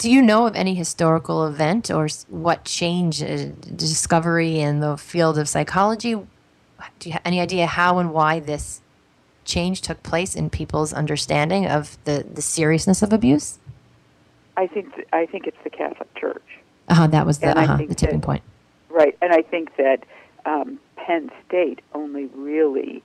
Do 0.00 0.10
you 0.10 0.22
know 0.22 0.46
of 0.46 0.56
any 0.56 0.74
historical 0.74 1.46
event 1.46 1.90
or 1.90 2.08
what 2.28 2.64
changed 2.64 3.22
uh, 3.22 3.48
discovery 3.76 4.58
in 4.58 4.80
the 4.80 4.96
field 4.96 5.36
of 5.36 5.46
psychology? 5.46 6.14
Do 6.14 7.08
you 7.08 7.12
have 7.12 7.20
any 7.22 7.38
idea 7.38 7.66
how 7.66 7.98
and 7.98 8.10
why 8.10 8.40
this 8.40 8.80
change 9.44 9.82
took 9.82 10.02
place 10.02 10.34
in 10.34 10.48
people's 10.48 10.94
understanding 10.94 11.66
of 11.66 11.98
the, 12.04 12.24
the 12.32 12.40
seriousness 12.40 13.02
of 13.02 13.12
abuse? 13.12 13.58
I 14.56 14.66
think 14.68 14.94
th- 14.94 15.06
I 15.12 15.26
think 15.26 15.46
it's 15.46 15.62
the 15.64 15.70
Catholic 15.70 16.14
Church. 16.14 16.48
Uh-huh, 16.88 17.06
that 17.08 17.26
was 17.26 17.40
the, 17.40 17.58
uh-huh, 17.58 17.76
the 17.86 17.94
tipping 17.94 18.20
that, 18.20 18.26
point. 18.26 18.42
Right, 18.88 19.18
and 19.20 19.34
I 19.34 19.42
think 19.42 19.76
that 19.76 20.04
um, 20.46 20.80
Penn 20.96 21.30
State 21.46 21.82
only 21.92 22.24
really 22.34 23.02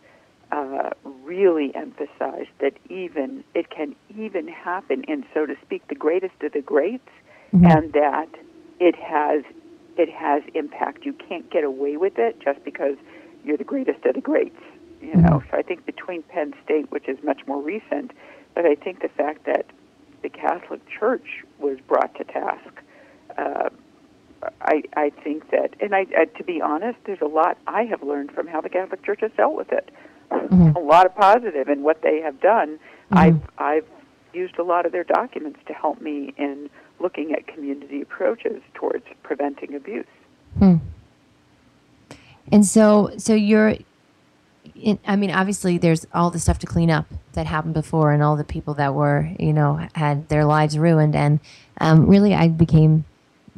uh, 0.51 0.91
really 1.23 1.73
emphasized 1.75 2.49
that 2.59 2.73
even 2.89 3.43
it 3.53 3.69
can 3.69 3.95
even 4.17 4.47
happen 4.47 5.03
in, 5.03 5.25
so 5.33 5.45
to 5.45 5.55
speak, 5.63 5.87
the 5.87 5.95
greatest 5.95 6.35
of 6.41 6.53
the 6.53 6.61
greats, 6.61 7.09
mm-hmm. 7.53 7.65
and 7.65 7.93
that 7.93 8.29
it 8.79 8.95
has 8.95 9.43
it 9.97 10.09
has 10.09 10.43
impact. 10.53 11.05
You 11.05 11.13
can't 11.13 11.49
get 11.49 11.63
away 11.63 11.97
with 11.97 12.17
it 12.17 12.39
just 12.41 12.63
because 12.63 12.95
you're 13.43 13.57
the 13.57 13.63
greatest 13.63 14.05
of 14.05 14.15
the 14.15 14.21
greats. 14.21 14.59
You 15.01 15.09
mm-hmm. 15.09 15.21
know, 15.21 15.43
so 15.49 15.57
I 15.57 15.61
think 15.61 15.85
between 15.85 16.23
Penn 16.23 16.53
State, 16.63 16.91
which 16.91 17.07
is 17.07 17.17
much 17.23 17.41
more 17.47 17.61
recent, 17.61 18.11
but 18.53 18.65
I 18.65 18.75
think 18.75 19.01
the 19.01 19.09
fact 19.09 19.45
that 19.45 19.65
the 20.21 20.29
Catholic 20.29 20.81
Church 20.89 21.43
was 21.59 21.77
brought 21.87 22.15
to 22.15 22.23
task. 22.23 22.81
Uh, 23.37 23.69
I, 24.61 24.83
I 24.95 25.09
think 25.09 25.49
that, 25.51 25.73
and 25.79 25.95
I, 25.95 26.05
uh, 26.15 26.25
to 26.37 26.43
be 26.43 26.61
honest, 26.61 26.99
there's 27.05 27.21
a 27.21 27.27
lot 27.27 27.57
I 27.67 27.83
have 27.85 28.03
learned 28.03 28.31
from 28.31 28.47
how 28.47 28.61
the 28.61 28.69
Catholic 28.69 29.03
Church 29.03 29.21
has 29.21 29.31
dealt 29.35 29.55
with 29.55 29.71
it 29.71 29.89
mm-hmm. 30.31 30.75
a 30.75 30.79
lot 30.79 31.05
of 31.05 31.15
positive 31.15 31.69
in 31.69 31.83
what 31.83 32.01
they 32.01 32.21
have 32.21 32.39
done. 32.41 32.79
Mm-hmm. 33.11 33.17
I've 33.17 33.41
I've 33.57 33.85
used 34.33 34.57
a 34.59 34.63
lot 34.63 34.85
of 34.85 34.91
their 34.91 35.03
documents 35.03 35.59
to 35.67 35.73
help 35.73 36.01
me 36.01 36.33
in 36.37 36.69
looking 36.99 37.33
at 37.33 37.47
community 37.47 38.01
approaches 38.01 38.61
towards 38.73 39.05
preventing 39.23 39.75
abuse. 39.75 40.05
Hmm. 40.59 40.75
And 42.51 42.65
so, 42.65 43.11
so 43.17 43.33
you're, 43.33 43.75
in, 44.75 44.99
I 45.07 45.15
mean, 45.15 45.31
obviously, 45.31 45.77
there's 45.77 46.05
all 46.13 46.29
the 46.29 46.39
stuff 46.39 46.59
to 46.59 46.67
clean 46.67 46.91
up 46.91 47.07
that 47.33 47.45
happened 47.47 47.73
before, 47.73 48.11
and 48.11 48.21
all 48.21 48.35
the 48.35 48.43
people 48.43 48.73
that 48.75 48.93
were, 48.93 49.29
you 49.39 49.53
know, 49.53 49.87
had 49.95 50.29
their 50.29 50.45
lives 50.45 50.77
ruined. 50.77 51.15
And 51.15 51.39
um, 51.81 52.07
really, 52.07 52.33
I 52.33 52.47
became 52.47 53.05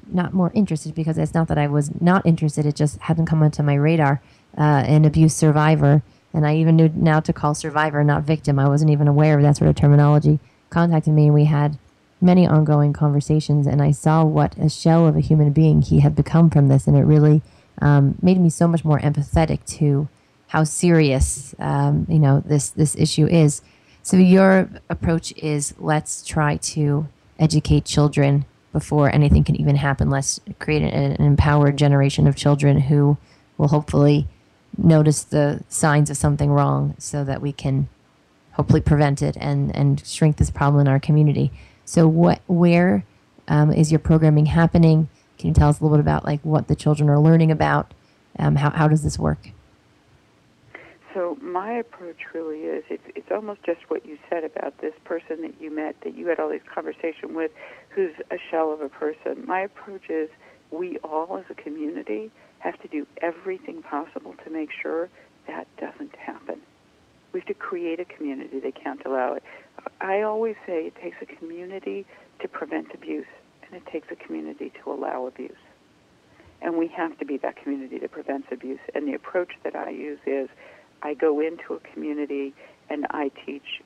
not 0.07 0.33
more 0.33 0.51
interested 0.53 0.95
because 0.95 1.17
it's 1.17 1.33
not 1.33 1.50
that 1.50 1.57
I 1.57 1.67
was 1.67 1.91
not 2.00 2.25
interested; 2.25 2.65
it 2.65 2.75
just 2.75 2.97
hadn't 3.00 3.25
come 3.25 3.43
onto 3.43 3.63
my 3.63 3.75
radar. 3.75 4.21
Uh, 4.57 4.83
an 4.88 5.05
abuse 5.05 5.36
survivor, 5.36 6.01
and 6.38 6.46
I 6.46 6.56
even 6.58 6.75
knew 6.75 6.91
now 6.94 7.20
to 7.22 7.34
call 7.34 7.56
survivor, 7.56 8.03
not 8.03 8.22
victim. 8.22 8.60
I 8.60 8.70
wasn't 8.70 8.91
even 8.91 9.08
aware 9.08 9.36
of 9.36 9.41
that 9.41 9.58
sort 9.58 9.72
of 9.72 9.75
terminology. 9.75 10.39
Contacted 10.70 11.12
me, 11.12 11.25
and 11.25 11.34
we 11.34 11.46
had 11.46 11.79
many 12.22 12.46
ongoing 12.46 12.94
conversations, 12.94 13.65
and 13.65 13.82
I 13.82 13.89
saw 13.89 14.24
what 14.24 14.56
a 14.60 14.70
shell 14.70 15.08
of 15.08 15.15
a 15.15 15.20
human 15.20 15.51
being 15.51 15.82
he 15.82 16.01
had 16.01 16.15
become 16.15 16.51
from 16.51 16.67
this, 16.67 16.86
and 16.86 16.96
it 16.96 17.06
really 17.06 17.41
um, 17.82 18.20
made 18.22 18.39
me 18.39 18.51
so 18.51 18.67
much 18.67 18.86
more 18.86 19.00
empathetic 19.00 19.65
to 19.77 20.08
how 20.46 20.63
serious 20.63 21.56
um, 21.58 22.06
you 22.08 22.20
know 22.20 22.44
this 22.46 22.70
this 22.70 22.96
issue 22.96 23.25
is. 23.25 23.63
So 24.03 24.15
your 24.17 24.70
approach 24.91 25.34
is 25.38 25.74
let's 25.79 26.24
try 26.24 26.58
to 26.58 27.08
educate 27.39 27.84
children 27.86 28.46
before 28.74 29.10
anything 29.10 29.44
can 29.44 29.56
even 29.56 29.75
happen. 29.75 30.12
Let's 30.12 30.39
create 30.60 30.84
an, 30.84 31.13
an 31.13 31.25
empowered 31.25 31.77
generation 31.77 32.27
of 32.27 32.36
children 32.36 32.79
who 32.82 33.17
will 33.58 33.70
hopefully 33.70 34.27
notice 34.77 35.24
the 35.24 35.63
signs 35.69 36.10
of 36.10 36.17
something 36.17 36.51
wrong, 36.51 36.96
so 36.98 37.24
that 37.24 37.41
we 37.41 37.51
can 37.51 37.89
hopefully 38.53 38.81
prevent 38.81 39.22
it 39.22 39.38
and 39.39 39.75
and 39.75 40.05
shrink 40.05 40.38
this 40.38 40.50
problem 40.51 40.81
in 40.81 40.88
our 40.88 41.00
community. 41.00 41.51
So 41.86 42.07
what 42.07 42.41
where 42.48 43.05
um, 43.48 43.72
is 43.72 43.91
your 43.91 44.00
programming 44.00 44.48
happening? 44.48 45.10
Can 45.38 45.50
you 45.50 45.53
tell 45.53 45.69
us 45.69 45.79
a 45.79 45.84
little 45.84 45.98
bit 45.98 46.01
about 46.01 46.25
like 46.25 46.41
what 46.41 46.67
the 46.67 46.75
children 46.75 47.10
are 47.10 47.19
learning 47.19 47.51
about? 47.51 47.93
Um, 48.39 48.55
how 48.55 48.72
how 48.72 48.88
does 48.88 49.03
this 49.03 49.17
work? 49.17 49.51
So 51.13 51.36
my 51.41 51.72
approach 51.72 52.17
really 52.34 52.60
is 52.60 52.84
it's, 52.89 53.03
it's 53.15 53.31
almost 53.31 53.63
just 53.63 53.79
what 53.88 54.05
you 54.05 54.19
said 54.29 54.43
about 54.43 54.79
this 54.81 54.93
person 55.03 55.41
that 55.41 55.60
you 55.60 55.72
met 55.72 55.96
that 56.03 56.15
you 56.15 56.27
had 56.27 56.39
all 56.39 56.50
these 56.50 56.62
conversation 56.72 57.34
with, 57.34 57.50
who's 57.89 58.13
a 58.29 58.38
shell 58.51 58.72
of 58.72 58.81
a 58.81 58.89
person. 58.89 59.43
My 59.48 59.62
approach 59.62 60.10
is 60.10 60.29
we 60.69 60.98
all 61.00 61.38
as 61.38 61.46
a 61.50 61.55
community 61.55 62.29
have 62.67 62.81
to 62.81 62.88
do 62.88 63.07
everything 63.21 63.81
possible 63.81 64.36
to 64.43 64.50
make 64.50 64.69
sure 64.81 65.09
that 65.47 65.67
doesn't 65.77 66.15
happen. 66.15 66.59
We 67.33 67.39
have 67.39 67.47
to 67.47 67.53
create 67.53 68.00
a 68.00 68.05
community 68.05 68.59
that 68.59 68.75
can't 68.75 69.01
allow 69.05 69.33
it. 69.33 69.43
I 70.01 70.21
always 70.21 70.55
say 70.65 70.88
it 70.88 70.95
takes 71.01 71.17
a 71.21 71.25
community 71.25 72.05
to 72.41 72.47
prevent 72.47 72.93
abuse 72.93 73.25
and 73.65 73.75
it 73.75 73.86
takes 73.91 74.07
a 74.12 74.15
community 74.15 74.71
to 74.83 74.91
allow 74.91 75.27
abuse. 75.27 75.57
And 76.62 76.77
we 76.77 76.88
have 76.88 77.17
to 77.19 77.25
be 77.25 77.38
that 77.38 77.55
community 77.62 78.00
that 78.00 78.12
prevents 78.12 78.47
abuse. 78.51 78.79
And 78.95 79.07
the 79.07 79.13
approach 79.13 79.51
that 79.63 79.75
I 79.75 79.89
use 79.89 80.19
is 80.25 80.50
I 81.03 81.13
go 81.13 81.39
into 81.39 81.74
a 81.74 81.79
community 81.93 82.53
and 82.89 83.05
I 83.12 83.31
teach 83.45 83.81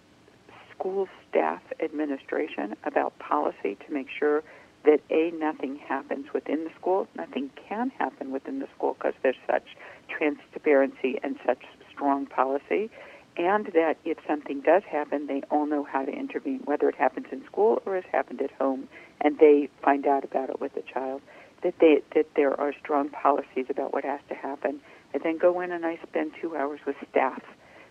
school 0.74 1.08
staff 1.30 1.62
administration 1.84 2.76
about 2.86 3.18
policy 3.20 3.78
to 3.86 3.94
make 3.94 4.08
sure 4.18 4.44
that 4.86 5.02
A, 5.10 5.32
nothing 5.32 5.78
happens 5.78 6.28
within 6.34 6.64
the 6.64 6.72
school. 6.80 7.08
Nothing 7.16 7.50
can 7.68 7.92
happen 7.92 8.32
within 8.32 8.60
the 8.60 8.68
school 8.76 8.96
because 8.96 9.14
there's 9.22 9.36
such 9.48 9.76
transparency 10.10 11.20
and 11.24 11.38
such 11.46 11.64
strong 11.92 12.26
policy. 12.26 12.90
And 13.38 13.68
that 13.68 13.98
if 14.04 14.18
something 14.28 14.62
does 14.62 14.84
happen, 14.84 15.28
they 15.28 15.42
all 15.50 15.66
know 15.66 15.84
how 15.84 16.04
to 16.04 16.12
intervene, 16.12 16.62
whether 16.66 16.90
it 16.90 16.96
happens 16.96 17.28
in 17.32 17.46
school 17.46 17.82
or 17.86 17.96
has 17.96 18.04
happened 18.12 18.42
at 18.42 18.52
home 18.52 18.90
and 19.22 19.38
they 19.40 19.70
find 19.82 20.06
out 20.06 20.24
about 20.24 20.50
it 20.50 20.60
with 20.60 20.74
the 20.74 20.82
child, 20.82 21.22
that 21.64 21.76
they 21.80 22.02
that 22.16 22.28
there 22.36 22.60
are 22.60 22.74
strong 22.74 23.10
policies 23.10 23.68
about 23.70 23.94
what 23.94 24.04
has 24.04 24.20
to 24.30 24.36
happen. 24.36 24.82
I 25.14 25.20
then 25.20 25.38
go 25.38 25.62
in 25.62 25.72
and 25.72 25.86
I 25.86 26.00
spend 26.08 26.32
two 26.42 26.56
hours 26.56 26.80
with 26.86 26.96
staff. 27.10 27.42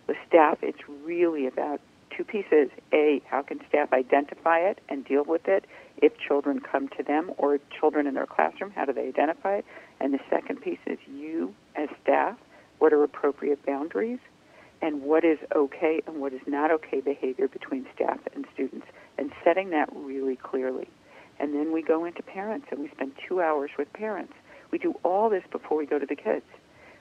With 0.07 0.17
staff, 0.27 0.59
it's 0.61 0.81
really 1.05 1.47
about 1.47 1.79
two 2.15 2.23
pieces. 2.23 2.69
A, 2.93 3.21
how 3.25 3.41
can 3.41 3.59
staff 3.69 3.93
identify 3.93 4.59
it 4.59 4.79
and 4.89 5.05
deal 5.05 5.23
with 5.23 5.47
it 5.47 5.65
if 6.01 6.17
children 6.17 6.59
come 6.59 6.87
to 6.97 7.03
them 7.03 7.31
or 7.37 7.59
children 7.79 8.07
in 8.07 8.13
their 8.13 8.25
classroom? 8.25 8.71
How 8.71 8.85
do 8.85 8.93
they 8.93 9.07
identify 9.07 9.57
it? 9.57 9.65
And 9.99 10.13
the 10.13 10.19
second 10.29 10.61
piece 10.61 10.79
is 10.85 10.97
you 11.07 11.53
as 11.75 11.89
staff. 12.01 12.37
What 12.79 12.93
are 12.93 13.03
appropriate 13.03 13.65
boundaries? 13.65 14.19
And 14.81 15.03
what 15.03 15.23
is 15.23 15.37
okay 15.55 16.01
and 16.07 16.19
what 16.19 16.33
is 16.33 16.41
not 16.47 16.71
okay 16.71 17.01
behavior 17.01 17.47
between 17.47 17.85
staff 17.93 18.19
and 18.33 18.45
students? 18.53 18.87
And 19.17 19.31
setting 19.43 19.69
that 19.69 19.89
really 19.93 20.35
clearly. 20.35 20.89
And 21.39 21.53
then 21.53 21.71
we 21.71 21.83
go 21.83 22.05
into 22.05 22.23
parents 22.23 22.67
and 22.71 22.79
we 22.79 22.89
spend 22.89 23.13
two 23.27 23.41
hours 23.41 23.71
with 23.77 23.91
parents. 23.93 24.33
We 24.71 24.79
do 24.79 24.95
all 25.03 25.29
this 25.29 25.43
before 25.51 25.77
we 25.77 25.85
go 25.85 25.99
to 25.99 26.05
the 26.05 26.15
kids. 26.15 26.45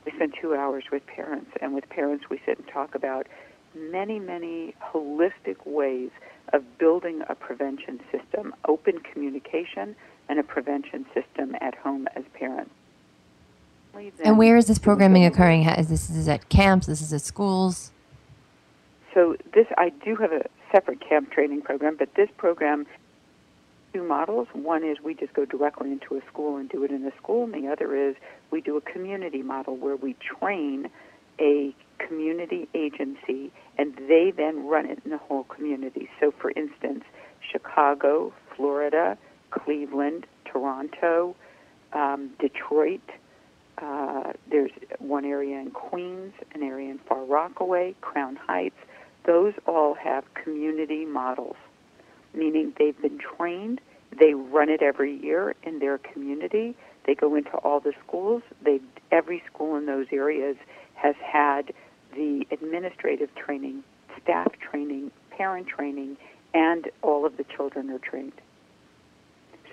We 0.04 0.12
spend 0.12 0.34
two 0.40 0.54
hours 0.54 0.84
with 0.90 1.06
parents, 1.06 1.50
and 1.60 1.74
with 1.74 1.88
parents, 1.90 2.24
we 2.30 2.40
sit 2.46 2.58
and 2.58 2.66
talk 2.66 2.94
about 2.94 3.26
many, 3.74 4.18
many 4.18 4.74
holistic 4.82 5.66
ways 5.66 6.10
of 6.52 6.78
building 6.78 7.22
a 7.28 7.34
prevention 7.34 8.00
system, 8.10 8.54
open 8.66 8.98
communication, 9.00 9.94
and 10.28 10.38
a 10.38 10.42
prevention 10.42 11.06
system 11.14 11.56
at 11.60 11.74
home 11.74 12.08
as 12.16 12.24
parents. 12.34 12.70
and 14.24 14.38
where 14.38 14.56
is 14.56 14.66
this 14.66 14.78
programming 14.78 15.24
occurring? 15.24 15.64
Is 15.64 15.88
this 15.88 16.10
is 16.10 16.28
at 16.28 16.48
camps? 16.48 16.86
This 16.86 17.02
is 17.02 17.12
at 17.12 17.22
schools? 17.22 17.90
So 19.12 19.36
this, 19.52 19.66
I 19.76 19.90
do 20.04 20.14
have 20.16 20.32
a 20.32 20.44
separate 20.70 21.00
camp 21.00 21.32
training 21.32 21.62
program, 21.62 21.96
but 21.96 22.14
this 22.14 22.28
program 22.36 22.86
two 23.92 24.04
models. 24.04 24.48
One 24.52 24.84
is 24.84 24.98
we 25.02 25.14
just 25.14 25.32
go 25.32 25.44
directly 25.44 25.90
into 25.92 26.16
a 26.16 26.20
school 26.26 26.56
and 26.56 26.68
do 26.68 26.84
it 26.84 26.90
in 26.90 27.04
a 27.04 27.16
school, 27.16 27.44
and 27.44 27.52
the 27.52 27.68
other 27.68 27.96
is 27.96 28.14
we 28.50 28.60
do 28.60 28.76
a 28.76 28.80
community 28.80 29.42
model 29.42 29.76
where 29.76 29.96
we 29.96 30.14
train 30.14 30.88
a 31.40 31.74
community 32.06 32.68
agency 32.74 33.52
and 33.78 33.94
they 34.08 34.32
then 34.36 34.66
run 34.66 34.86
it 34.86 34.98
in 35.04 35.10
the 35.10 35.18
whole 35.18 35.44
community. 35.44 36.08
So, 36.20 36.32
for 36.40 36.50
instance, 36.50 37.04
Chicago, 37.50 38.32
Florida, 38.56 39.16
Cleveland, 39.50 40.26
Toronto, 40.44 41.34
um, 41.92 42.30
Detroit. 42.38 43.00
Uh, 43.78 44.32
there's 44.50 44.70
one 44.98 45.24
area 45.24 45.58
in 45.58 45.70
Queens, 45.70 46.34
an 46.54 46.62
area 46.62 46.90
in 46.90 46.98
Far 46.98 47.24
Rockaway, 47.24 47.94
Crown 48.00 48.36
Heights. 48.36 48.76
Those 49.26 49.54
all 49.66 49.94
have 49.94 50.24
community 50.34 51.04
models 51.04 51.56
meaning 52.34 52.72
they've 52.78 53.00
been 53.00 53.18
trained. 53.18 53.80
They 54.18 54.34
run 54.34 54.68
it 54.68 54.82
every 54.82 55.16
year 55.16 55.54
in 55.62 55.78
their 55.78 55.98
community. 55.98 56.76
They 57.06 57.14
go 57.14 57.34
into 57.34 57.52
all 57.58 57.80
the 57.80 57.92
schools. 58.06 58.42
They 58.62 58.80
every 59.10 59.42
school 59.52 59.76
in 59.76 59.86
those 59.86 60.06
areas 60.12 60.56
has 60.94 61.14
had 61.16 61.72
the 62.14 62.46
administrative 62.50 63.34
training, 63.34 63.82
staff 64.22 64.52
training, 64.58 65.10
parent 65.30 65.66
training, 65.66 66.16
and 66.52 66.90
all 67.02 67.24
of 67.24 67.36
the 67.36 67.44
children 67.44 67.90
are 67.90 67.98
trained. 67.98 68.32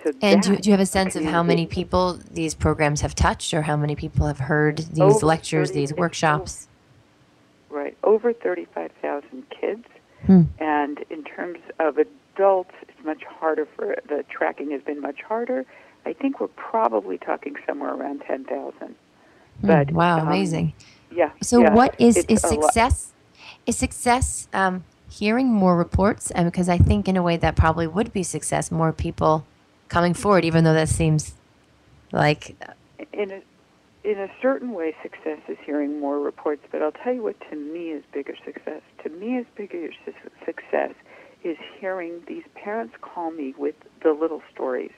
So 0.04 0.12
and 0.22 0.40
do, 0.42 0.56
do 0.56 0.70
you 0.70 0.72
have 0.72 0.80
a 0.80 0.86
sense 0.86 1.16
of 1.16 1.24
how 1.24 1.42
many 1.42 1.66
people 1.66 2.20
these 2.30 2.54
programs 2.54 3.00
have 3.00 3.16
touched, 3.16 3.52
or 3.52 3.62
how 3.62 3.76
many 3.76 3.96
people 3.96 4.26
have 4.26 4.38
heard 4.38 4.78
these 4.78 5.22
lectures, 5.22 5.72
these 5.72 5.92
workshops? 5.92 6.68
Right, 7.68 7.96
over 8.04 8.32
thirty-five 8.32 8.92
thousand 9.02 9.44
kids. 9.50 9.84
Hmm. 10.26 10.42
And 10.58 11.04
in 11.10 11.24
terms 11.24 11.58
of 11.80 11.98
adults, 11.98 12.74
it's 12.82 13.04
much 13.04 13.24
harder 13.24 13.66
for 13.66 13.96
the 14.08 14.24
tracking 14.30 14.70
has 14.70 14.82
been 14.82 15.00
much 15.00 15.20
harder. 15.22 15.66
I 16.06 16.12
think 16.12 16.40
we're 16.40 16.46
probably 16.48 17.18
talking 17.18 17.56
somewhere 17.66 17.92
around 17.92 18.20
ten 18.20 18.44
thousand. 18.44 18.94
Hmm, 19.60 19.66
but 19.66 19.90
wow, 19.90 20.20
um, 20.20 20.28
amazing. 20.28 20.74
Yeah. 21.10 21.30
So 21.42 21.60
yeah, 21.60 21.74
what 21.74 21.94
is 21.98 22.16
is 22.28 22.42
success? 22.42 23.12
Is 23.66 23.76
success 23.76 24.48
um, 24.52 24.84
hearing 25.10 25.48
more 25.52 25.76
reports? 25.76 26.30
And 26.30 26.50
because 26.50 26.68
I 26.68 26.78
think 26.78 27.08
in 27.08 27.16
a 27.16 27.22
way 27.22 27.36
that 27.36 27.56
probably 27.56 27.86
would 27.86 28.12
be 28.12 28.22
success, 28.22 28.70
more 28.70 28.92
people 28.92 29.46
coming 29.88 30.14
forward, 30.14 30.44
even 30.44 30.64
though 30.64 30.74
that 30.74 30.88
seems 30.88 31.34
like 32.12 32.56
in 33.12 33.30
a 33.30 33.42
in 34.04 34.18
a 34.18 34.28
certain 34.40 34.72
way, 34.72 34.94
success 35.02 35.40
is 35.48 35.58
hearing 35.64 36.00
more 36.00 36.18
reports. 36.18 36.62
But 36.70 36.82
I'll 36.82 36.92
tell 36.92 37.12
you 37.12 37.22
what 37.22 37.36
to 37.50 37.56
me 37.56 37.90
is 37.90 38.02
bigger 38.12 38.34
success. 38.44 38.82
To 39.04 39.10
me, 39.10 39.36
is 39.38 39.46
bigger 39.56 39.90
success 40.44 40.94
is 41.44 41.56
hearing 41.78 42.20
these 42.26 42.42
parents 42.54 42.94
call 43.00 43.30
me 43.30 43.54
with 43.56 43.74
the 44.02 44.12
little 44.12 44.42
stories 44.52 44.90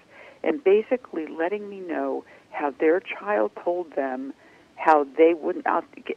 and 0.43 0.63
basically 0.65 1.27
letting 1.27 1.69
me 1.69 1.81
know 1.81 2.25
how 2.51 2.71
their 2.81 3.01
child 3.01 3.51
told 3.63 3.95
them 3.95 4.33
how 4.81 5.07
they 5.17 5.35
wouldn't. 5.35 5.67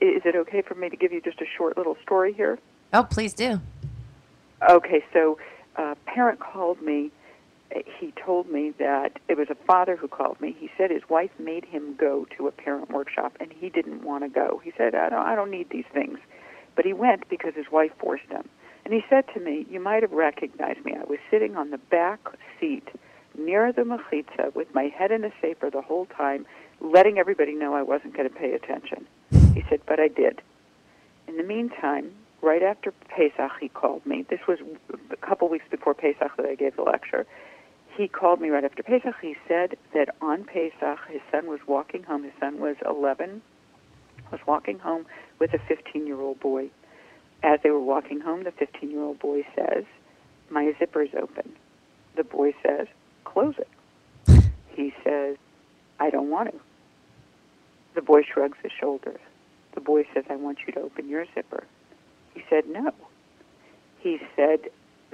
Is 0.02 0.24
it 0.26 0.36
okay 0.36 0.62
for 0.62 0.76
me 0.76 0.90
to 0.90 0.96
give 0.96 1.12
you 1.12 1.22
just 1.22 1.42
a 1.42 1.46
short 1.46 1.78
little 1.78 1.98
story 2.02 2.34
here? 2.34 2.58
Oh, 2.94 3.04
please 3.04 3.34
do. 3.34 3.62
Okay, 4.68 5.04
so 5.12 5.38
a 5.76 5.96
parent 6.06 6.40
called 6.40 6.82
me. 6.82 7.12
He 8.00 8.14
told 8.24 8.50
me 8.50 8.72
that 8.78 9.20
it 9.28 9.38
was 9.38 9.48
a 9.50 9.56
father 9.56 9.96
who 9.96 10.08
called 10.08 10.40
me. 10.40 10.56
He 10.58 10.70
said 10.78 10.92
his 10.92 11.10
wife 11.10 11.32
made 11.40 11.66
him 11.66 11.96
go 11.96 12.26
to 12.38 12.48
a 12.48 12.52
parent 12.52 12.92
workshop, 12.92 13.36
and 13.40 13.52
he 13.52 13.70
didn't 13.70 14.04
want 14.04 14.24
to 14.24 14.30
go. 14.30 14.62
He 14.64 14.72
said, 14.78 14.94
"I 14.96 15.10
don't, 15.10 15.26
I 15.26 15.36
don't 15.36 15.50
need 15.50 15.70
these 15.70 15.90
things," 15.92 16.20
but 16.76 16.86
he 16.86 16.94
went 16.94 17.28
because 17.30 17.56
his 17.56 17.72
wife 17.72 17.92
forced 18.00 18.30
him. 18.30 18.48
And 18.86 18.94
he 18.94 19.04
said 19.10 19.26
to 19.34 19.40
me, 19.40 19.66
You 19.70 19.80
might 19.80 20.04
have 20.04 20.12
recognized 20.12 20.84
me. 20.86 20.94
I 20.94 21.04
was 21.06 21.20
sitting 21.32 21.56
on 21.56 21.72
the 21.72 21.78
back 21.78 22.20
seat 22.60 22.88
near 23.38 23.72
the 23.72 23.84
mechitza 23.84 24.54
with 24.54 24.74
my 24.74 24.84
head 24.84 25.12
in 25.12 25.24
a 25.24 25.32
sefer 25.42 25.70
the 25.70 25.82
whole 25.82 26.06
time, 26.06 26.46
letting 26.84 27.18
everybody 27.18 27.56
know 27.56 27.74
I 27.74 27.82
wasn't 27.82 28.16
going 28.16 28.30
to 28.30 28.36
pay 28.36 28.54
attention. 28.54 29.08
He 29.32 29.64
said, 29.70 29.82
but 29.88 30.00
I 30.00 30.10
did. 30.10 30.42
In 31.28 31.38
the 31.38 31.44
meantime, 31.44 32.12
right 32.42 32.62
after 32.62 32.92
Pesach, 33.08 33.52
he 33.60 33.70
called 33.70 34.06
me. 34.06 34.26
This 34.30 34.42
was 34.48 34.60
a 35.12 35.16
couple 35.18 35.48
weeks 35.48 35.66
before 35.72 35.94
Pesach 35.94 36.36
that 36.38 36.46
I 36.46 36.56
gave 36.56 36.76
the 36.76 36.84
lecture. 36.84 37.26
He 37.96 38.08
called 38.08 38.42
me 38.42 38.50
right 38.50 38.64
after 38.64 38.84
Pesach. 38.84 39.16
He 39.22 39.36
said 39.48 39.78
that 39.94 40.10
on 40.22 40.44
Pesach, 40.44 41.00
his 41.10 41.22
son 41.32 41.48
was 41.48 41.60
walking 41.68 42.04
home. 42.04 42.24
His 42.24 42.34
son 42.40 42.60
was 42.60 42.76
11, 42.86 43.42
was 44.32 44.42
walking 44.46 44.80
home 44.80 45.06
with 45.40 45.54
a 45.54 45.60
15 45.60 46.06
year 46.06 46.20
old 46.20 46.40
boy. 46.40 46.70
As 47.44 47.60
they 47.64 47.70
were 47.70 47.80
walking 47.80 48.20
home, 48.20 48.44
the 48.44 48.52
15 48.52 48.92
year 48.92 49.02
old 49.02 49.20
boy 49.20 49.46
says, 49.56 49.86
My 50.50 50.74
zipper's 50.80 51.14
open. 51.16 51.54
The 52.16 52.24
boy 52.24 52.54
says, 52.66 52.88
Close 53.24 53.56
it. 53.58 54.44
He 54.76 54.94
says, 55.04 55.38
I 56.00 56.10
don't 56.10 56.30
want 56.30 56.52
to. 56.52 56.60
The 57.96 58.02
boy 58.02 58.24
shrugs 58.24 58.58
his 58.64 58.72
shoulders. 58.72 59.20
The 59.76 59.82
boy 59.82 60.06
says, 60.14 60.24
I 60.30 60.36
want 60.36 60.60
you 60.66 60.74
to 60.74 60.82
open 60.82 61.10
your 61.10 61.26
zipper. 61.34 61.64
He 62.34 62.44
said, 62.50 62.68
No. 62.68 62.92
He 64.00 64.20
said, 64.36 64.60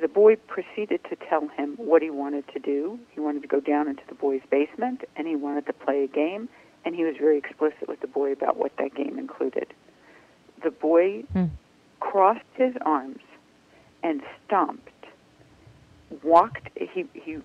the 0.01 0.07
boy 0.07 0.37
proceeded 0.37 1.01
to 1.09 1.15
tell 1.15 1.47
him 1.49 1.75
what 1.77 2.01
he 2.01 2.09
wanted 2.09 2.47
to 2.53 2.59
do. 2.59 2.97
He 3.11 3.19
wanted 3.19 3.41
to 3.41 3.47
go 3.47 3.59
down 3.59 3.87
into 3.87 4.03
the 4.07 4.15
boy's 4.15 4.41
basement 4.49 5.03
and 5.15 5.27
he 5.27 5.35
wanted 5.35 5.65
to 5.65 5.73
play 5.73 6.03
a 6.03 6.07
game, 6.07 6.47
and 6.85 6.95
he 6.95 7.03
was 7.03 7.15
very 7.19 7.37
explicit 7.37 7.87
with 7.89 7.99
the 7.99 8.07
boy 8.07 8.31
about 8.31 8.55
what 8.57 8.75
that 8.77 8.95
game 8.95 9.19
included. 9.19 9.67
The 10.63 10.71
boy 10.71 11.23
Hmm. 11.33 11.45
crossed 11.99 12.45
his 12.53 12.73
arms 12.85 13.21
and 14.01 14.21
stomped, 14.45 15.05
walked, 16.23 16.69
he, 16.77 17.05
he 17.13 17.37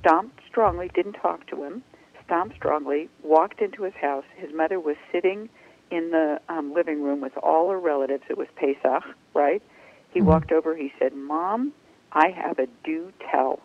stomped 0.00 0.40
strongly, 0.48 0.90
didn't 0.94 1.14
talk 1.14 1.46
to 1.48 1.62
him, 1.62 1.82
stomped 2.28 2.54
strongly, 2.56 3.08
walked 3.22 3.62
into 3.62 3.84
his 3.84 3.94
house. 3.94 4.24
His 4.36 4.52
mother 4.54 4.78
was 4.78 4.96
sitting 5.10 5.48
in 5.90 6.10
the 6.10 6.38
um, 6.50 6.74
living 6.74 7.02
room 7.02 7.22
with 7.22 7.36
all 7.38 7.70
her 7.70 7.80
relatives. 7.80 8.22
It 8.28 8.36
was 8.36 8.48
Pesach, 8.54 9.02
right? 9.34 9.62
He 10.12 10.20
Mhm. 10.20 10.26
walked 10.26 10.52
over. 10.52 10.76
He 10.76 10.92
said, 10.98 11.14
"Mom, 11.14 11.72
I 12.12 12.28
have 12.28 12.58
a 12.58 12.66
do 12.84 13.12
tell." 13.30 13.60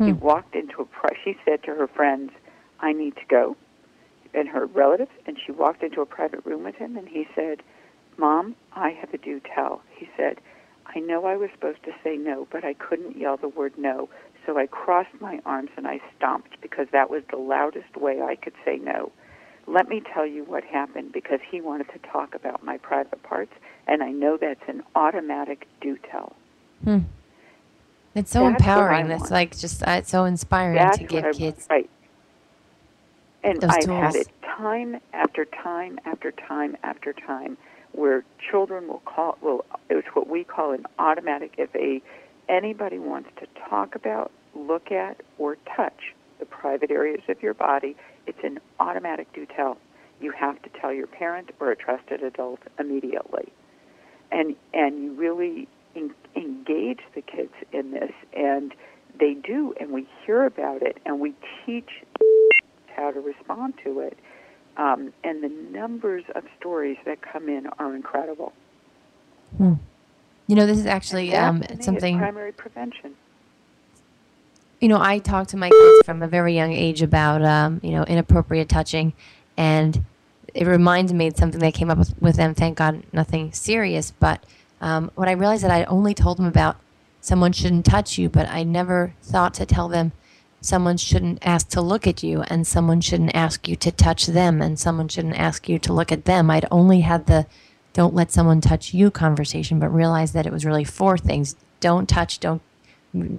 He 0.00 0.12
Hmm. 0.12 0.18
walked 0.24 0.54
into 0.56 0.80
a. 0.80 0.86
Pri- 0.86 1.18
she 1.22 1.36
said 1.44 1.62
to 1.64 1.74
her 1.74 1.86
friends, 1.86 2.32
"I 2.80 2.92
need 2.94 3.16
to 3.16 3.26
go," 3.26 3.56
and 4.32 4.48
her 4.48 4.64
relatives, 4.64 5.10
and 5.26 5.38
she 5.38 5.52
walked 5.52 5.82
into 5.82 6.00
a 6.00 6.06
private 6.06 6.46
room 6.46 6.64
with 6.64 6.76
him, 6.76 6.96
and 6.96 7.06
he 7.06 7.28
said, 7.34 7.62
"Mom, 8.16 8.56
I 8.72 8.90
have 8.90 9.12
a 9.12 9.18
do 9.18 9.40
tell." 9.40 9.82
He 9.90 10.08
said, 10.16 10.40
"I 10.86 11.00
know 11.00 11.26
I 11.26 11.36
was 11.36 11.50
supposed 11.50 11.82
to 11.82 11.94
say 12.02 12.16
no, 12.16 12.46
but 12.50 12.64
I 12.64 12.72
couldn't 12.72 13.16
yell 13.18 13.36
the 13.36 13.48
word 13.48 13.76
no, 13.76 14.08
so 14.48 14.56
I 14.56 14.66
crossed 14.66 15.20
my 15.20 15.40
arms 15.44 15.68
and 15.76 15.86
I 15.86 16.00
stomped 16.16 16.58
because 16.62 16.86
that 16.92 17.10
was 17.10 17.22
the 17.30 17.36
loudest 17.36 17.94
way 17.96 18.22
I 18.22 18.34
could 18.34 18.54
say 18.64 18.78
no." 18.78 19.12
Let 19.66 19.90
me 19.90 20.00
tell 20.14 20.26
you 20.26 20.44
what 20.44 20.64
happened 20.64 21.12
because 21.12 21.40
he 21.46 21.60
wanted 21.60 21.88
to 21.92 21.98
talk 22.10 22.34
about 22.34 22.64
my 22.64 22.78
private 22.78 23.22
parts, 23.22 23.52
and 23.86 24.02
I 24.02 24.10
know 24.10 24.38
that's 24.38 24.66
an 24.66 24.82
automatic 24.94 25.68
do 25.82 25.98
tell. 26.10 26.34
Hmm. 26.82 27.00
It's 28.14 28.30
so 28.30 28.48
That's 28.48 28.62
empowering. 28.62 29.08
That's 29.08 29.30
like 29.30 29.56
just 29.58 29.86
uh, 29.86 29.92
it's 29.92 30.10
so 30.10 30.24
inspiring 30.24 30.76
That's 30.76 30.96
to 30.98 31.04
give 31.04 31.24
I, 31.24 31.32
kids. 31.32 31.66
right. 31.68 31.90
And 33.44 33.62
I've 33.62 33.84
had 33.84 34.16
it 34.16 34.28
time 34.42 35.00
after 35.12 35.44
time 35.44 36.00
after 36.04 36.32
time 36.32 36.76
after 36.82 37.12
time 37.12 37.56
where 37.92 38.24
children 38.50 38.88
will 38.88 39.02
call 39.04 39.38
will 39.40 39.64
it's 39.88 40.08
what 40.14 40.28
we 40.28 40.44
call 40.44 40.72
an 40.72 40.86
automatic 40.98 41.54
if 41.58 41.74
a 41.76 42.02
anybody 42.48 42.98
wants 42.98 43.30
to 43.40 43.46
talk 43.68 43.94
about, 43.94 44.30
look 44.54 44.90
at, 44.90 45.20
or 45.38 45.56
touch 45.76 46.14
the 46.38 46.46
private 46.46 46.90
areas 46.90 47.22
of 47.28 47.42
your 47.42 47.54
body, 47.54 47.96
it's 48.26 48.38
an 48.42 48.60
automatic 48.80 49.32
do 49.32 49.46
tell. 49.46 49.78
You 50.20 50.32
have 50.32 50.60
to 50.62 50.70
tell 50.80 50.92
your 50.92 51.06
parent 51.06 51.50
or 51.60 51.70
a 51.70 51.76
trusted 51.76 52.22
adult 52.22 52.60
immediately. 52.78 53.52
And 54.30 54.56
and 54.74 55.02
you 55.02 55.12
really 55.14 55.68
en- 55.96 56.14
engage 56.36 57.00
the 57.14 57.22
kids 57.22 57.52
in 57.72 57.92
this 57.92 58.12
and 58.36 58.74
they 59.18 59.34
do 59.34 59.74
and 59.80 59.90
we 59.90 60.06
hear 60.24 60.44
about 60.44 60.82
it 60.82 60.98
and 61.06 61.18
we 61.20 61.34
teach 61.64 62.04
how 62.94 63.10
to 63.10 63.20
respond 63.20 63.74
to 63.84 64.00
it. 64.00 64.18
Um, 64.76 65.12
and 65.24 65.42
the 65.42 65.48
numbers 65.48 66.24
of 66.34 66.44
stories 66.58 66.98
that 67.04 67.18
come 67.22 67.48
in 67.48 67.66
are 67.78 67.96
incredible. 67.96 68.52
Hmm. 69.56 69.74
You 70.48 70.56
know, 70.56 70.66
this 70.66 70.78
is 70.78 70.86
actually 70.86 71.34
um, 71.36 71.62
something. 71.80 72.18
primary 72.18 72.52
prevention. 72.52 73.14
you 74.80 74.88
know, 74.88 74.98
I 75.00 75.18
talk 75.18 75.48
to 75.48 75.56
my 75.58 75.68
kids 75.68 76.06
from 76.06 76.22
a 76.22 76.26
very 76.26 76.54
young 76.54 76.72
age 76.72 77.02
about, 77.02 77.44
um, 77.44 77.80
you 77.82 77.90
know, 77.90 78.02
inappropriate 78.04 78.68
touching, 78.68 79.12
and 79.56 80.04
it 80.54 80.66
reminds 80.66 81.12
me 81.12 81.26
of 81.26 81.36
something 81.36 81.60
that 81.60 81.74
came 81.74 81.90
up 81.90 81.98
with, 81.98 82.14
with 82.20 82.36
them. 82.36 82.54
Thank 82.54 82.78
God, 82.78 83.02
nothing 83.12 83.52
serious. 83.52 84.10
But 84.10 84.42
um, 84.80 85.10
when 85.14 85.28
I 85.28 85.32
realized 85.32 85.64
that 85.64 85.70
I 85.70 85.84
only 85.84 86.14
told 86.14 86.38
them 86.38 86.46
about 86.46 86.78
someone 87.20 87.52
shouldn't 87.52 87.84
touch 87.84 88.16
you, 88.16 88.30
but 88.30 88.48
I 88.48 88.62
never 88.62 89.14
thought 89.22 89.52
to 89.54 89.66
tell 89.66 89.88
them 89.88 90.12
someone 90.62 90.96
shouldn't 90.96 91.44
ask 91.46 91.68
to 91.68 91.82
look 91.82 92.06
at 92.06 92.22
you, 92.22 92.40
and 92.42 92.66
someone 92.66 93.02
shouldn't 93.02 93.34
ask 93.34 93.68
you 93.68 93.76
to 93.76 93.92
touch 93.92 94.26
them, 94.26 94.62
and 94.62 94.78
someone 94.78 95.08
shouldn't 95.08 95.38
ask 95.38 95.68
you 95.68 95.78
to 95.80 95.92
look 95.92 96.10
at 96.10 96.24
them. 96.24 96.50
I'd 96.50 96.66
only 96.70 97.02
had 97.02 97.26
the 97.26 97.46
don't 97.98 98.14
let 98.14 98.30
someone 98.30 98.60
touch 98.60 98.94
you 98.94 99.10
conversation, 99.10 99.80
but 99.80 99.88
realize 99.88 100.30
that 100.30 100.46
it 100.46 100.52
was 100.52 100.64
really 100.64 100.84
four 100.84 101.18
things: 101.18 101.56
don't 101.80 102.08
touch, 102.08 102.38
don't 102.38 102.62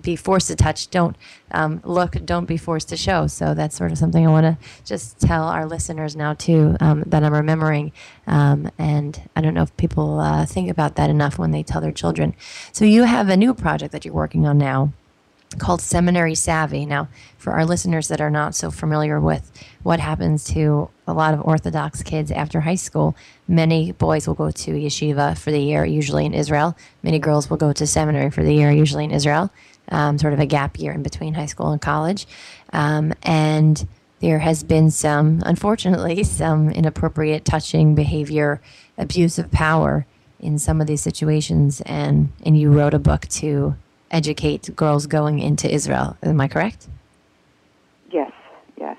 be 0.01 0.17
forced 0.17 0.47
to 0.47 0.55
touch, 0.57 0.89
don't 0.89 1.15
um, 1.51 1.79
look, 1.85 2.17
don't 2.25 2.43
be 2.43 2.57
forced 2.57 2.89
to 2.89 2.97
show. 2.97 3.25
So 3.27 3.53
that's 3.53 3.77
sort 3.77 3.93
of 3.93 3.97
something 3.97 4.27
I 4.27 4.29
want 4.29 4.43
to 4.43 4.57
just 4.83 5.17
tell 5.21 5.47
our 5.47 5.65
listeners 5.65 6.13
now 6.13 6.33
too 6.33 6.75
um, 6.81 7.05
that 7.07 7.23
I'm 7.23 7.31
remembering. 7.33 7.93
Um, 8.27 8.69
and 8.77 9.29
I 9.33 9.39
don't 9.39 9.53
know 9.53 9.63
if 9.63 9.77
people 9.77 10.19
uh, 10.19 10.45
think 10.45 10.69
about 10.69 10.95
that 10.95 11.09
enough 11.09 11.39
when 11.39 11.51
they 11.51 11.63
tell 11.63 11.79
their 11.79 11.93
children. 11.93 12.35
So 12.73 12.83
you 12.83 13.03
have 13.03 13.29
a 13.29 13.37
new 13.37 13.53
project 13.53 13.93
that 13.93 14.03
you're 14.03 14.13
working 14.13 14.45
on 14.45 14.57
now 14.57 14.91
called 15.57 15.81
Seminary 15.81 16.35
Savvy. 16.35 16.85
Now, 16.85 17.07
for 17.37 17.53
our 17.53 17.65
listeners 17.65 18.07
that 18.09 18.21
are 18.21 18.29
not 18.29 18.53
so 18.53 18.69
familiar 18.69 19.19
with 19.19 19.51
what 19.81 19.99
happens 19.99 20.43
to 20.45 20.89
a 21.07 21.13
lot 21.13 21.33
of 21.33 21.41
Orthodox 21.41 22.03
kids 22.03 22.31
after 22.31 22.61
high 22.61 22.75
school, 22.75 23.15
many 23.47 23.91
boys 23.91 24.27
will 24.27 24.35
go 24.35 24.51
to 24.51 24.71
yeshiva 24.71 25.37
for 25.37 25.51
the 25.51 25.59
year, 25.59 25.83
usually 25.83 26.25
in 26.25 26.33
Israel. 26.33 26.77
Many 27.01 27.17
girls 27.17 27.49
will 27.49 27.57
go 27.57 27.73
to 27.73 27.87
seminary 27.87 28.29
for 28.29 28.43
the 28.43 28.53
year, 28.53 28.69
usually 28.71 29.05
in 29.05 29.11
Israel, 29.11 29.49
um, 29.89 30.19
sort 30.19 30.33
of 30.33 30.39
a 30.39 30.45
gap 30.45 30.77
year 30.77 30.93
in 30.93 31.01
between 31.01 31.33
high 31.33 31.47
school 31.47 31.71
and 31.71 31.81
college. 31.81 32.27
Um, 32.71 33.13
and 33.23 33.87
there 34.19 34.39
has 34.39 34.63
been 34.63 34.91
some, 34.91 35.41
unfortunately, 35.45 36.23
some 36.25 36.69
inappropriate 36.69 37.43
touching 37.43 37.95
behavior, 37.95 38.61
abuse 38.99 39.39
of 39.39 39.51
power 39.51 40.05
in 40.39 40.59
some 40.59 40.79
of 40.79 40.85
these 40.85 41.01
situations. 41.01 41.81
And, 41.81 42.31
and 42.45 42.57
you 42.57 42.71
wrote 42.71 42.93
a 42.93 42.99
book 42.99 43.27
to 43.29 43.75
educate 44.11 44.75
girls 44.75 45.07
going 45.07 45.39
into 45.39 45.71
Israel. 45.71 46.17
Am 46.23 46.39
I 46.41 46.47
correct? 46.47 46.87
Yes, 48.11 48.31
yes. 48.77 48.97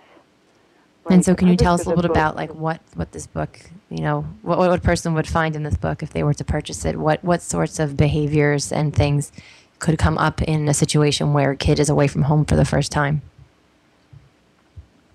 And 1.08 1.24
so, 1.24 1.34
can 1.34 1.48
you 1.48 1.56
tell 1.56 1.74
us 1.74 1.84
a 1.84 1.88
little 1.88 2.02
bit 2.02 2.10
about 2.10 2.36
like 2.36 2.54
what 2.54 2.80
what 2.94 3.12
this 3.12 3.26
book, 3.26 3.58
you 3.88 4.02
know, 4.02 4.22
what 4.42 4.58
what 4.58 4.72
a 4.72 4.80
person 4.80 5.14
would 5.14 5.26
find 5.26 5.56
in 5.56 5.62
this 5.62 5.76
book 5.76 6.02
if 6.02 6.10
they 6.10 6.22
were 6.22 6.34
to 6.34 6.44
purchase 6.44 6.84
it? 6.84 6.96
What 6.96 7.24
what 7.24 7.42
sorts 7.42 7.78
of 7.78 7.96
behaviors 7.96 8.70
and 8.70 8.94
things 8.94 9.32
could 9.80 9.98
come 9.98 10.18
up 10.18 10.42
in 10.42 10.68
a 10.68 10.74
situation 10.74 11.32
where 11.32 11.52
a 11.52 11.56
kid 11.56 11.80
is 11.80 11.88
away 11.88 12.06
from 12.06 12.22
home 12.22 12.44
for 12.44 12.54
the 12.54 12.64
first 12.64 12.92
time? 12.92 13.22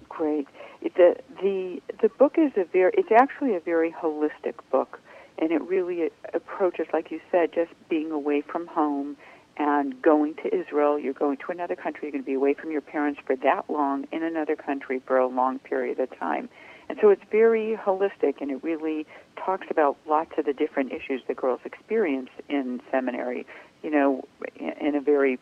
Great. 0.09 0.47
The 0.81 1.15
the 1.41 1.81
the 2.01 2.09
book 2.09 2.37
is 2.37 2.51
a 2.57 2.65
very 2.65 2.91
it's 2.97 3.11
actually 3.11 3.55
a 3.55 3.59
very 3.59 3.91
holistic 3.91 4.55
book, 4.71 4.99
and 5.37 5.51
it 5.51 5.61
really 5.61 6.09
approaches, 6.33 6.87
like 6.91 7.11
you 7.11 7.21
said, 7.31 7.53
just 7.53 7.71
being 7.89 8.11
away 8.11 8.41
from 8.41 8.67
home 8.67 9.15
and 9.57 10.01
going 10.01 10.35
to 10.35 10.53
Israel. 10.53 10.99
You're 10.99 11.13
going 11.13 11.37
to 11.37 11.51
another 11.51 11.75
country. 11.75 12.01
You're 12.03 12.11
going 12.11 12.23
to 12.23 12.25
be 12.25 12.33
away 12.33 12.53
from 12.53 12.71
your 12.71 12.81
parents 12.81 13.19
for 13.25 13.35
that 13.37 13.69
long 13.69 14.05
in 14.11 14.23
another 14.23 14.55
country 14.55 15.01
for 15.05 15.17
a 15.17 15.27
long 15.27 15.59
period 15.59 15.99
of 15.99 16.17
time. 16.17 16.49
And 16.87 16.97
so 17.01 17.09
it's 17.09 17.23
very 17.31 17.75
holistic, 17.75 18.41
and 18.41 18.51
it 18.51 18.63
really 18.63 19.07
talks 19.43 19.67
about 19.71 19.97
lots 20.07 20.31
of 20.37 20.45
the 20.45 20.53
different 20.53 20.91
issues 20.91 21.21
that 21.27 21.37
girls 21.37 21.61
experience 21.65 22.29
in 22.47 22.81
seminary. 22.91 23.45
You 23.81 23.91
know, 23.91 24.27
in 24.55 24.95
a 24.95 25.01
very 25.01 25.39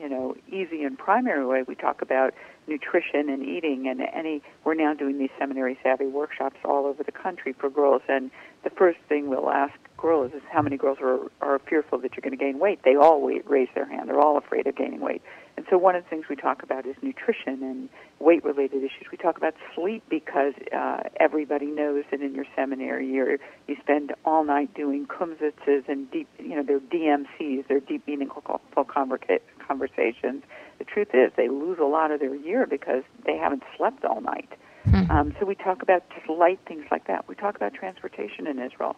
you 0.00 0.08
know 0.08 0.36
easy 0.48 0.82
and 0.82 0.98
primary 0.98 1.44
way. 1.46 1.62
We 1.62 1.74
talk 1.74 2.02
about 2.02 2.34
nutrition 2.66 3.28
and 3.28 3.44
eating, 3.44 3.88
and 3.88 4.00
any 4.00 4.42
we're 4.64 4.74
now 4.74 4.94
doing 4.94 5.18
these 5.18 5.30
seminary 5.38 5.78
savvy 5.82 6.06
workshops 6.06 6.56
all 6.64 6.86
over 6.86 7.02
the 7.02 7.12
country 7.12 7.52
for 7.52 7.70
girls. 7.70 8.02
And 8.08 8.30
the 8.64 8.70
first 8.70 8.98
thing 9.08 9.28
we'll 9.28 9.50
ask 9.50 9.74
girls 10.00 10.32
is 10.32 10.42
how 10.50 10.62
many 10.62 10.76
girls 10.76 10.98
are 11.00 11.18
are 11.40 11.58
fearful 11.58 11.98
that 11.98 12.12
you're 12.12 12.22
going 12.22 12.36
to 12.36 12.42
gain 12.42 12.58
weight. 12.58 12.80
They 12.84 12.96
all 12.96 13.20
wait, 13.20 13.48
raise 13.48 13.68
their 13.74 13.86
hand. 13.86 14.08
They're 14.08 14.20
all 14.20 14.38
afraid 14.38 14.66
of 14.66 14.76
gaining 14.76 15.00
weight. 15.00 15.22
And 15.56 15.66
so 15.68 15.76
one 15.76 15.94
of 15.94 16.02
the 16.04 16.08
things 16.08 16.24
we 16.30 16.36
talk 16.36 16.62
about 16.62 16.86
is 16.86 16.96
nutrition 17.02 17.62
and 17.62 17.88
weight 18.18 18.42
related 18.44 18.78
issues. 18.78 19.06
We 19.12 19.18
talk 19.18 19.36
about 19.36 19.54
sleep 19.74 20.02
because 20.08 20.54
uh, 20.74 21.02
everybody 21.18 21.66
knows 21.66 22.04
that 22.10 22.22
in 22.22 22.34
your 22.34 22.46
seminary 22.56 23.06
year 23.06 23.38
you 23.68 23.76
spend 23.82 24.14
all 24.24 24.44
night 24.44 24.72
doing 24.74 25.06
kumsitzes 25.06 25.86
and 25.88 26.10
deep, 26.10 26.28
you 26.38 26.56
know, 26.56 26.62
they're 26.62 26.80
DMCs, 26.80 27.66
they're 27.68 27.80
deep 27.80 28.06
meaningful 28.06 28.42
conversations. 28.78 30.42
The 30.78 30.84
truth 30.84 31.08
is, 31.12 31.30
they 31.36 31.48
lose 31.48 31.78
a 31.78 31.84
lot 31.84 32.10
of 32.10 32.20
their 32.20 32.34
year 32.34 32.66
because 32.66 33.02
they 33.26 33.36
haven't 33.36 33.62
slept 33.76 34.04
all 34.04 34.22
night. 34.22 34.48
Hmm. 34.84 35.10
Um, 35.10 35.34
so 35.38 35.44
we 35.44 35.54
talk 35.54 35.82
about 35.82 36.04
just 36.16 36.28
light 36.28 36.58
things 36.66 36.86
like 36.90 37.06
that. 37.06 37.28
We 37.28 37.34
talk 37.34 37.54
about 37.54 37.74
transportation 37.74 38.46
in 38.46 38.58
Israel. 38.58 38.96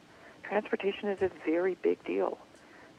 Transportation 0.52 1.08
is 1.08 1.22
a 1.22 1.30
very 1.46 1.78
big 1.82 2.04
deal. 2.04 2.36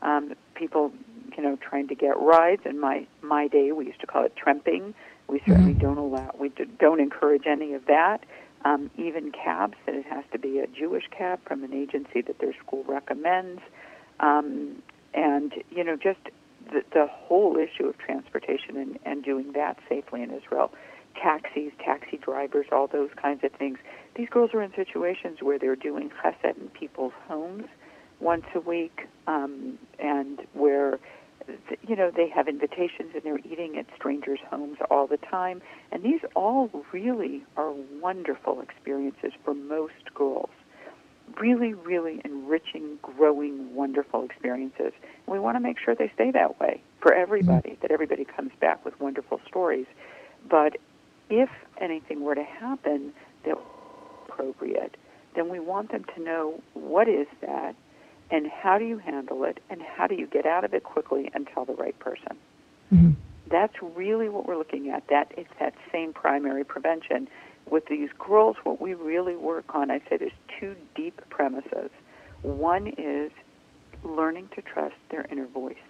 Um, 0.02 0.34
people, 0.56 0.92
you 1.38 1.44
know, 1.44 1.56
trying 1.58 1.88
to 1.90 1.94
get 1.94 2.20
rides. 2.20 2.64
In 2.66 2.80
my 2.80 3.06
my 3.22 3.48
day, 3.48 3.72
we 3.72 3.86
used 3.86 4.02
to 4.02 4.08
call 4.08 4.26
it 4.26 4.34
tremping. 4.36 4.96
We 5.28 5.40
certainly 5.48 5.76
Mhm. 5.76 5.80
don't 5.80 5.98
allow. 6.00 6.32
We 6.40 6.50
don't 6.50 7.00
encourage 7.00 7.46
any 7.46 7.76
of 7.76 7.86
that. 7.86 8.26
Um, 8.66 8.90
even 8.98 9.32
cabs, 9.32 9.78
that 9.86 9.94
it 9.94 10.06
has 10.06 10.26
to 10.32 10.40
be 10.40 10.62
a 10.62 10.68
Jewish 10.68 11.08
cab 11.10 11.42
from 11.46 11.64
an 11.64 11.74
agency 11.76 12.22
that 12.22 12.40
their 12.40 12.54
school 12.54 12.84
recommends. 12.88 13.62
Um, 14.20 14.82
and 15.14 15.54
you 15.70 15.84
know, 15.84 15.96
just 15.96 16.22
the, 16.72 16.84
the 16.92 17.06
whole 17.06 17.58
issue 17.58 17.86
of 17.86 18.00
transportation 18.00 18.78
and, 18.78 18.98
and 19.06 19.24
doing 19.24 19.52
that 19.52 19.78
safely 19.88 20.24
in 20.24 20.32
Israel 20.32 20.74
taxis, 21.16 21.72
taxi 21.84 22.18
drivers, 22.18 22.66
all 22.72 22.88
those 22.88 23.10
kinds 23.22 23.44
of 23.44 23.52
things. 23.54 23.78
These 24.16 24.30
girls 24.30 24.52
are 24.54 24.62
in 24.62 24.74
situations 24.76 25.40
where 25.42 25.58
they're 25.58 25.76
doing 25.76 26.12
chesed 26.24 26.58
in 26.58 26.70
people's 26.70 27.14
homes 27.28 27.66
once 28.20 28.46
a 28.56 28.60
week, 28.60 29.08
um, 29.28 29.78
and 30.00 30.42
where 30.54 31.00
you 31.88 31.96
know 31.96 32.10
they 32.16 32.30
have 32.30 32.48
invitations 32.48 33.12
and 33.14 33.24
they're 33.24 33.40
eating 33.40 33.78
at 33.78 33.86
strangers' 33.96 34.40
homes 34.50 34.78
all 34.90 35.08
the 35.08 35.18
time. 35.18 35.62
And 35.92 36.04
these 36.04 36.22
all 36.36 36.70
really 36.92 37.44
are 37.58 37.72
wonderful 38.02 38.62
experiences 38.62 39.34
for 39.44 39.54
most 39.54 40.14
girls. 40.14 40.50
Really, 41.40 41.74
really 41.74 42.22
enriching, 42.26 43.00
growing, 43.02 43.74
wonderful 43.74 44.24
experiences. 44.24 44.92
And 45.26 45.28
we 45.28 45.40
want 45.40 45.56
to 45.56 45.62
make 45.62 45.78
sure 45.80 45.96
they 45.96 46.12
stay 46.14 46.32
that 46.32 46.60
way 46.60 46.82
for 47.02 47.14
everybody. 47.14 47.78
That 47.82 47.92
everybody 47.92 48.26
comes 48.26 48.52
back 48.60 48.84
with 48.86 49.00
wonderful 49.00 49.42
stories. 49.48 49.88
But 50.50 50.78
if 51.34 51.50
anything 51.82 52.22
were 52.22 52.36
to 52.36 52.44
happen 52.44 53.12
that 53.44 53.58
appropriate, 54.28 54.96
then 55.36 55.50
we 55.50 55.60
want 55.60 55.92
them 55.92 56.06
to 56.16 56.22
know 56.22 56.62
what 56.76 57.08
is 57.08 57.26
that 57.42 57.76
and 58.30 58.48
how 58.48 58.78
do 58.78 58.86
you 58.86 59.00
handle 59.00 59.44
it 59.44 59.60
and 59.70 59.82
how 59.82 60.06
do 60.06 60.16
you 60.16 60.28
get 60.28 60.46
out 60.46 60.64
of 60.64 60.74
it 60.74 60.84
quickly 60.84 61.32
and 61.34 61.48
tell 61.48 61.66
the 61.66 61.74
right 61.74 61.98
person. 61.98 62.38
Mhm. 62.94 63.16
That's 63.48 63.74
really 63.82 64.30
what 64.30 64.46
we're 64.46 64.58
looking 64.58 64.90
at. 64.92 65.08
That 65.08 65.32
it's 65.36 65.54
that 65.60 65.74
same 65.92 66.14
primary 66.14 66.64
prevention. 66.64 67.28
With 67.68 67.88
these 67.88 68.12
girls, 68.20 68.58
what 68.64 68.80
we 68.80 68.94
really 68.94 69.36
work 69.36 69.74
on, 69.74 69.90
I 69.90 70.00
say 70.08 70.18
there's 70.18 70.32
two 70.60 70.76
deep 70.96 71.20
premises. 71.30 71.90
One 72.42 72.88
is 72.88 73.32
learning 74.04 74.50
to 74.56 74.62
trust 74.62 74.96
their 75.10 75.26
inner 75.32 75.48
voice. 75.48 75.88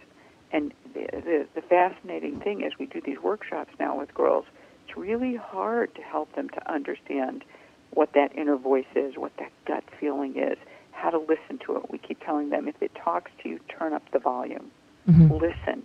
And 0.52 0.74
the, 0.94 1.08
the, 1.12 1.48
the 1.56 1.62
fascinating 1.62 2.40
thing 2.40 2.62
is 2.62 2.78
we 2.78 2.86
do 2.86 3.02
these 3.02 3.20
workshops 3.20 3.74
now 3.80 3.98
with 3.98 4.14
girls. 4.14 4.46
It's 4.94 5.00
really 5.00 5.36
hard 5.36 5.96
to 5.96 6.02
help 6.04 6.36
them 6.36 6.50
to 6.50 6.72
understand 6.72 7.44
what 7.92 8.14
that 8.14 8.36
inner 8.38 8.58
voice 8.58 8.86
is, 8.96 9.18
what 9.18 9.32
that 9.40 9.52
gut 9.66 9.84
feeling 10.00 10.38
is, 10.38 10.58
how 10.92 11.10
to 11.10 11.18
listen 11.18 11.58
to 11.66 11.78
it. 11.78 11.90
We 11.90 11.98
keep 11.98 12.24
telling 12.24 12.50
them 12.52 12.68
if 12.68 12.76
it 12.82 12.92
talks 12.94 13.32
to 13.42 13.50
you, 13.50 13.60
turn 13.70 13.94
up 13.94 14.04
the 14.12 14.20
volume. 14.20 14.72
Mhm. 15.10 15.32
Listen. 15.42 15.82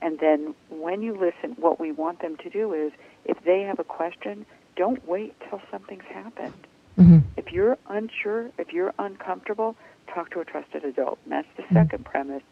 And 0.00 0.18
then 0.20 0.54
when 0.70 1.02
you 1.02 1.14
listen, 1.14 1.54
what 1.60 1.78
we 1.78 1.92
want 1.92 2.20
them 2.20 2.36
to 2.38 2.48
do 2.48 2.72
is 2.72 2.92
if 3.26 3.38
they 3.44 3.60
have 3.62 3.78
a 3.78 3.84
question, 3.84 4.46
don't 4.74 5.06
wait 5.06 5.34
till 5.48 5.60
something's 5.70 6.04
happened. 6.04 6.66
Mhm. 6.96 7.22
If 7.36 7.52
you're 7.52 7.76
unsure, 7.88 8.50
if 8.56 8.72
you're 8.72 8.94
uncomfortable, 8.98 9.76
talk 10.06 10.30
to 10.30 10.40
a 10.40 10.46
trusted 10.46 10.84
adult. 10.84 11.18
And 11.24 11.32
that's 11.32 11.56
the 11.56 11.62
Mhm. 11.64 11.74
second 11.74 12.04
premise. 12.06 12.42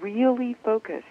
Really 0.00 0.52
focus 0.52 1.04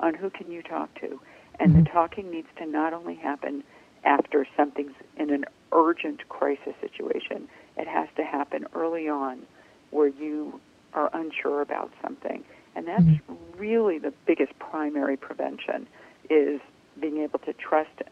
on 0.00 0.14
who 0.14 0.30
can 0.30 0.50
you 0.50 0.62
talk 0.62 0.94
to. 1.00 1.20
And 1.62 1.76
the 1.76 1.82
Mhm. 1.82 1.86
talking 1.92 2.28
needs 2.30 2.48
to 2.58 2.66
not 2.66 2.92
only 2.92 3.14
happen 3.14 3.62
after 4.04 4.46
something's 4.56 4.96
in 5.16 5.30
an 5.30 5.44
urgent 5.72 6.28
crisis 6.28 6.74
situation, 6.80 7.48
it 7.76 7.86
has 7.86 8.08
to 8.16 8.24
happen 8.24 8.66
early 8.74 9.08
on 9.08 9.46
where 9.90 10.08
you 10.08 10.60
are 10.92 11.08
unsure 11.12 11.60
about 11.62 11.92
something. 12.02 12.44
And 12.74 12.88
that's 12.88 13.06
Mhm. 13.06 13.38
really 13.56 13.98
the 13.98 14.12
biggest 14.26 14.58
primary 14.58 15.16
prevention 15.16 15.86
is 16.28 16.60
being 17.00 17.18
able 17.18 17.38
to 17.40 17.52
trust 17.52 18.02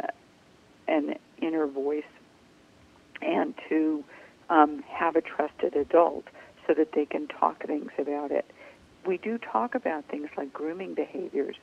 an 0.86 1.16
inner 1.42 1.66
voice 1.66 2.04
and 3.20 3.54
to 3.68 4.04
um, 4.48 4.84
have 4.88 5.16
a 5.16 5.20
trusted 5.22 5.74
adult 5.74 6.24
so 6.66 6.74
that 6.74 6.92
they 6.94 7.04
can 7.04 7.26
talk 7.26 7.66
things 7.66 7.90
about 7.98 8.30
it. 8.30 8.50
We 9.04 9.18
do 9.18 9.38
talk 9.38 9.74
about 9.74 10.04
things 10.06 10.28
like 10.36 10.52
grooming 10.52 10.94
behaviors, 10.94 11.56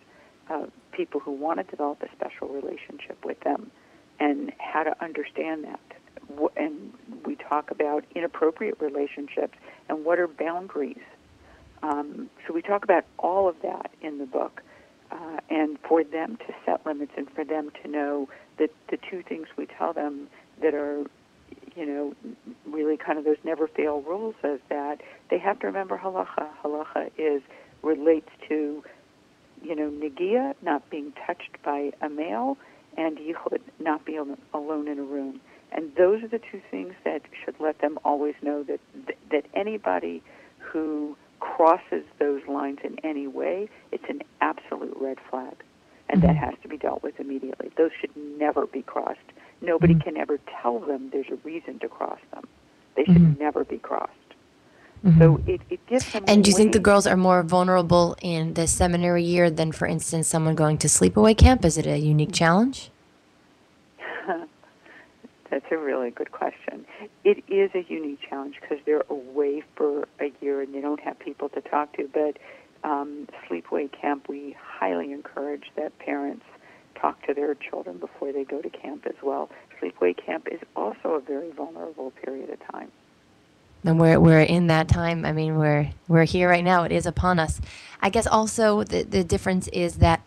people 0.92 1.20
who 1.20 1.32
want 1.32 1.60
to 1.60 1.64
develop 1.64 2.02
a 2.02 2.08
special 2.16 2.48
relationship 2.48 3.24
with 3.24 3.40
them, 3.42 3.72
and 4.20 4.52
how 4.58 4.84
to 4.84 5.04
understand 5.04 5.64
that. 5.64 5.80
And 6.56 6.94
we 7.26 7.36
talk 7.36 7.72
about 7.72 8.04
inappropriate 8.16 8.82
relationships 8.82 9.58
and 9.88 10.04
what 10.04 10.20
are 10.20 10.28
boundaries. 10.28 10.98
Um, 11.84 12.30
so 12.46 12.54
we 12.54 12.62
talk 12.62 12.84
about 12.84 13.06
all 13.18 13.48
of 13.48 13.56
that 13.62 13.92
in 14.02 14.18
the 14.18 14.26
book. 14.26 14.62
Uh, 15.10 15.40
and 15.50 15.80
for 15.88 16.04
them 16.04 16.36
to 16.36 16.54
set 16.66 16.86
limits 16.86 17.14
and 17.16 17.30
for 17.32 17.46
them 17.46 17.72
to 17.82 17.90
know 17.90 18.28
that 18.58 18.70
the 18.90 18.98
two 19.10 19.24
things 19.24 19.48
we 19.56 19.66
tell 19.66 19.94
them 19.94 20.28
that 20.62 20.74
are, 20.74 21.06
you 21.78 21.86
know, 21.86 22.14
really 22.70 22.98
kind 22.98 23.18
of 23.18 23.24
those 23.24 23.38
never 23.46 23.68
fail 23.70 24.02
rules 24.02 24.36
is 24.44 24.60
that 24.68 25.00
they 25.30 25.38
have 25.38 25.60
to 25.60 25.68
remember 25.68 25.98
halacha. 25.98 26.50
Halacha 26.62 27.10
is 27.18 27.42
relates 27.84 28.30
to, 28.50 28.84
you 29.68 29.76
know, 29.76 29.90
negia, 29.90 30.54
not 30.62 30.90
being 30.90 31.14
touched 31.26 31.62
by 31.64 31.92
a 32.02 32.10
male, 32.10 32.58
and 32.98 33.18
yichud, 33.18 33.60
not 33.80 34.06
being 34.06 34.38
alone 34.54 34.88
in 34.88 34.98
a 35.00 35.04
room. 35.04 35.42
And 35.72 35.94
those 35.96 36.24
are 36.24 36.28
the 36.28 36.40
two 36.40 36.62
things 36.72 36.94
that 37.04 37.22
should 37.44 37.56
let 37.60 37.80
them 37.80 38.00
always 38.06 38.36
know 38.42 38.64
that 38.64 38.80
that 39.32 39.46
anybody 39.54 40.24
who 40.60 41.18
crosses 41.40 42.04
those 42.20 42.42
lines 42.48 42.80
in 42.84 42.98
any 43.04 43.28
way, 43.28 43.70
it's 43.92 44.06
an 44.10 44.22
absolute 44.42 44.96
red 45.00 45.18
flag. 45.30 45.56
And 46.10 46.22
that 46.22 46.36
Mhm. 46.36 46.40
has 46.40 46.54
to 46.62 46.70
be 46.70 46.78
dealt 46.78 47.04
with 47.04 47.20
immediately. 47.20 47.70
Those 47.76 47.92
should 48.00 48.16
never 48.16 48.66
be 48.66 48.82
crossed. 48.82 49.20
Nobody 49.62 49.94
Mhm. 49.94 50.04
can 50.04 50.18
ever 50.18 50.40
tell 50.62 50.80
them 50.80 51.10
there's 51.12 51.30
a 51.30 51.36
reason 51.44 51.80
to 51.80 51.90
cross 51.90 52.20
them. 52.32 52.48
They 52.96 53.04
should 53.04 53.22
Mhm. 53.22 53.40
never 53.40 53.66
be 53.66 53.78
crossed. 53.78 54.27
Mhm. 55.06 55.20
So 55.20 55.42
it, 55.46 55.62
it 55.70 55.86
gives 55.88 56.12
them. 56.12 56.24
And 56.28 56.44
do 56.44 56.50
you 56.50 56.56
think 56.56 56.74
the 56.74 56.80
girls 56.80 57.08
are 57.08 57.18
more 57.18 57.44
vulnerable 57.44 58.16
in 58.22 58.54
the 58.56 58.68
seminary 58.68 59.24
year 59.24 59.50
than, 59.50 59.72
for 59.72 59.88
instance, 59.88 60.28
someone 60.28 60.56
going 60.56 60.78
to 60.80 60.88
sleepaway 60.88 61.38
camp? 61.38 61.64
Is 61.66 61.78
it 61.78 61.86
a 61.86 61.98
unique 61.98 62.32
challenge? 62.34 62.90
That's 65.50 65.66
a 65.72 65.78
really 65.78 66.12
good 66.12 66.32
question. 66.32 66.86
It 67.24 67.44
is 67.48 67.72
a 67.74 67.86
unique 67.92 68.20
challenge 68.28 68.56
because 68.60 68.80
they're 68.86 69.06
away 69.10 69.64
for 69.76 70.08
a 70.20 70.32
year 70.42 70.62
and 70.62 70.74
they 70.74 70.82
don't 70.82 71.00
have 71.00 71.18
people 71.20 71.50
to 71.50 71.62
talk 71.62 71.96
to. 71.98 72.10
But 72.14 72.38
um, 72.84 73.28
sleepaway 73.48 73.92
camp, 73.92 74.28
we 74.28 74.56
highly 74.60 75.12
encourage 75.12 75.72
that 75.76 75.98
parents 76.00 76.46
talk 76.96 77.22
to 77.28 77.34
their 77.34 77.54
children 77.56 77.98
before 77.98 78.32
they 78.32 78.44
go 78.44 78.62
to 78.62 78.70
camp 78.70 79.06
as 79.06 79.16
well. 79.22 79.50
Sleepaway 79.80 80.18
camp 80.18 80.48
is 80.52 80.60
also 80.76 81.10
a 81.12 81.20
very 81.20 81.52
vulnerable 81.52 82.12
period 82.24 82.50
of 82.50 82.60
time. 82.72 82.92
And 83.88 84.02
we're, 84.02 84.20
we're 84.20 84.42
in 84.42 84.68
that 84.68 84.90
time. 84.90 85.24
I 85.24 85.32
mean, 85.32 85.58
we're, 85.58 85.90
we're 86.10 86.26
here 86.26 86.50
right 86.50 86.64
now. 86.64 86.84
It 86.84 86.92
is 86.92 87.06
upon 87.06 87.40
us. 87.40 87.62
I 88.02 88.10
guess 88.10 88.28
also 88.28 88.84
the, 88.84 89.04
the 89.04 89.24
difference 89.24 89.70
is 89.70 90.00
that 90.00 90.22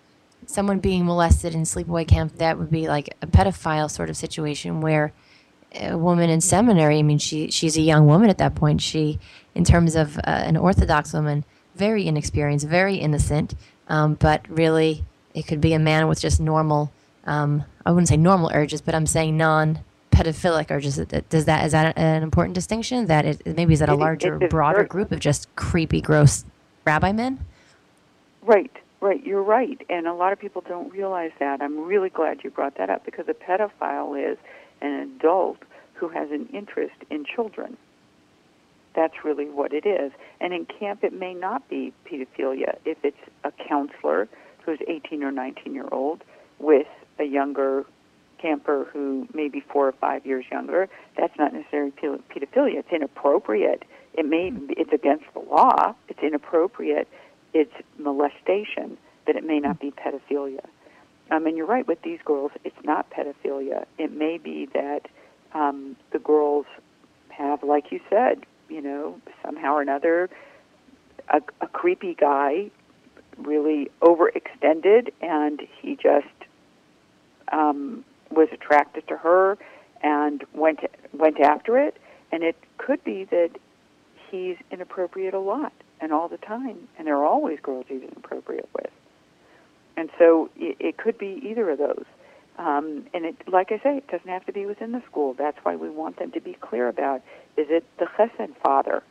someone 0.47 0.79
being 0.79 1.05
molested 1.05 1.55
in 1.55 1.65
sleepaway 1.65 2.09
camp, 2.09 2.37
that 2.37 2.59
would 2.59 2.71
be 2.71 2.89
like 2.89 3.15
a 3.21 3.27
pedophile 3.27 3.91
sort 3.91 4.09
of 4.09 4.17
situation 4.17 4.81
where 4.81 5.13
a 5.75 5.99
woman 5.99 6.31
in 6.31 6.41
seminary, 6.41 7.01
I 7.01 7.03
mean, 7.03 7.19
she, 7.19 7.51
she's 7.51 7.77
a 7.77 7.83
young 7.83 8.07
woman 8.07 8.31
at 8.31 8.39
that 8.39 8.55
point. 8.55 8.81
She, 8.81 9.19
in 9.55 9.65
terms 9.65 9.95
of 9.95 10.17
uh, 10.17 10.23
an 10.25 10.57
Orthodox 10.57 11.13
woman, 11.13 11.45
very 11.75 12.07
inexperienced, 12.07 12.67
very 12.67 12.97
innocent, 12.97 13.55
um, 13.89 14.15
but 14.15 14.49
really 14.49 15.05
it 15.35 15.47
could 15.47 15.61
be 15.61 15.75
a 15.75 15.79
man 15.79 16.09
with 16.09 16.19
just 16.19 16.41
normal, 16.41 16.91
um, 17.25 17.65
I 17.85 17.91
wouldn't 17.91 18.09
say 18.09 18.17
normal 18.17 18.51
urges, 18.55 18.81
but 18.81 18.95
I'm 18.95 19.07
saying 19.07 19.37
non 19.37 19.81
pedophilic 20.21 20.71
urges. 20.71 20.97
Does 21.29 21.45
that, 21.47 21.65
is 21.65 21.73
that 21.73 21.97
an 21.97 22.23
important 22.23 22.55
distinction? 22.55 23.07
That 23.07 23.25
it, 23.25 23.57
maybe 23.57 23.73
is 23.73 23.81
that 23.81 23.89
a 23.89 23.93
It- 23.93 23.97
it- 23.97 23.99
larger, 23.99 24.39
broader 24.39 24.85
group 24.85 25.13
of 25.13 25.21
just 25.21 25.55
creepy, 25.57 26.01
gross 26.01 26.45
rabbi 26.85 27.13
men? 27.13 27.39
Right, 28.43 28.71
right. 29.01 29.25
You're 29.25 29.43
right. 29.43 29.81
And 29.89 30.07
a 30.07 30.15
lot 30.15 30.33
of 30.33 30.39
people 30.39 30.63
don't 30.67 30.93
realize 30.93 31.33
that. 31.39 31.63
I'm 31.63 31.87
really 31.87 32.11
glad 32.11 32.45
you 32.45 32.51
brought 32.51 32.77
that 32.77 32.91
up 32.91 33.05
because 33.05 33.29
a 33.29 33.35
pedophile 33.35 34.33
is 34.33 34.39
an 34.81 34.93
adult 35.17 35.59
who 35.95 36.09
has 36.09 36.31
an 36.31 36.49
interest 36.53 36.95
in 37.11 37.25
children. 37.25 37.77
That's 38.95 39.25
really 39.25 39.47
what 39.47 39.73
it 39.73 39.87
is. 39.87 40.13
And 40.41 40.53
in 40.53 40.67
camp, 40.67 41.05
it 41.05 41.13
may 41.13 41.33
not 41.35 41.69
be 41.69 41.93
pedophilia. 42.07 42.77
If 42.85 42.99
it's 43.05 43.21
a 43.45 43.53
counselor 43.53 44.29
who's 44.65 44.79
18 44.89 45.23
or 45.23 45.31
19 45.31 45.75
year 45.75 45.89
old 45.93 46.25
with 46.59 46.89
a 47.19 47.25
younger 47.25 47.85
camper 48.41 48.89
who 48.93 49.29
may 49.35 49.49
be 49.49 49.61
four 49.61 49.89
or 49.89 49.93
five 49.93 50.25
years 50.25 50.45
younger, 50.51 50.89
that's 51.17 51.37
not 51.39 51.53
necessarily 51.53 51.93
pedophilia. 51.93 52.79
It's 52.79 52.93
inappropriate. 52.93 53.85
It 54.15 54.27
may 54.27 54.53
it's 54.71 54.93
against 54.93 55.27
the 55.35 55.41
law. 55.41 55.95
It's 56.09 56.21
inappropriate. 56.23 57.09
It's 57.53 57.75
molestation, 57.99 58.97
but 59.27 59.37
it 59.37 59.45
may 59.45 59.61
not 59.61 59.79
be 59.81 59.91
pedophilia. 59.91 60.65
um, 61.31 61.47
and 61.47 61.57
you're 61.57 61.67
right 61.67 61.87
with 61.87 62.03
these 62.03 62.19
girls, 62.25 62.51
it's 62.65 62.85
not 62.85 63.11
pedophilia. 63.11 63.85
It 63.99 64.13
may 64.13 64.39
be 64.39 64.67
that 64.75 65.03
um, 65.55 65.97
the 66.13 66.19
girls 66.19 66.67
have, 67.29 67.63
like 67.63 67.93
you 67.93 68.01
said, 68.09 68.45
you 68.69 68.81
know, 68.81 69.21
somehow 69.45 69.75
or 69.75 69.83
another, 69.83 70.29
a, 71.29 71.41
a 71.61 71.69
creepy 71.69 72.15
guy 72.15 72.71
really 73.39 73.91
overextended, 74.01 75.13
and 75.21 75.63
he 75.81 75.97
just 75.97 76.27
um, 77.53 78.05
was 78.31 78.49
attracted 78.53 79.07
to 79.09 79.17
her 79.17 79.59
and 80.03 80.45
went 80.55 80.81
went 81.13 81.41
after 81.41 81.79
it. 81.79 81.97
And 82.33 82.43
it 82.43 82.57
could 82.79 83.03
be 83.05 83.25
that 83.25 83.51
he's 84.31 84.57
inappropriate 84.71 85.35
a 85.35 85.41
lot 85.41 85.73
and 86.01 86.13
all 86.13 86.29
the 86.29 86.39
time, 86.39 86.89
and 86.97 87.07
there 87.07 87.17
are 87.17 87.27
always 87.27 87.59
girls 87.61 87.87
he's 87.89 88.03
inappropriate 88.03 88.69
with. 88.75 88.91
And 89.97 90.09
so 90.19 90.49
it, 90.57 90.77
it 90.81 90.97
could 90.97 91.19
be 91.19 91.43
either 91.45 91.69
of 91.71 91.79
those. 91.79 92.05
Um, 92.59 93.07
and 93.15 93.25
it, 93.25 93.37
like 93.49 93.73
I 93.73 93.79
say, 93.79 93.99
it 93.99 94.09
doesn't 94.09 94.29
have 94.29 94.45
to 94.47 94.53
be 94.53 94.67
within 94.67 94.93
the 94.93 95.03
school. 95.11 95.35
That's 95.35 95.59
why 95.63 95.77
we 95.77 95.91
want 95.91 96.19
them 96.19 96.31
to 96.33 96.41
be 96.41 96.55
clear 96.55 96.89
about: 96.89 97.23
is 97.57 97.67
it 97.71 97.85
the 97.99 98.07
chesed 98.07 98.55
father, 98.63 99.03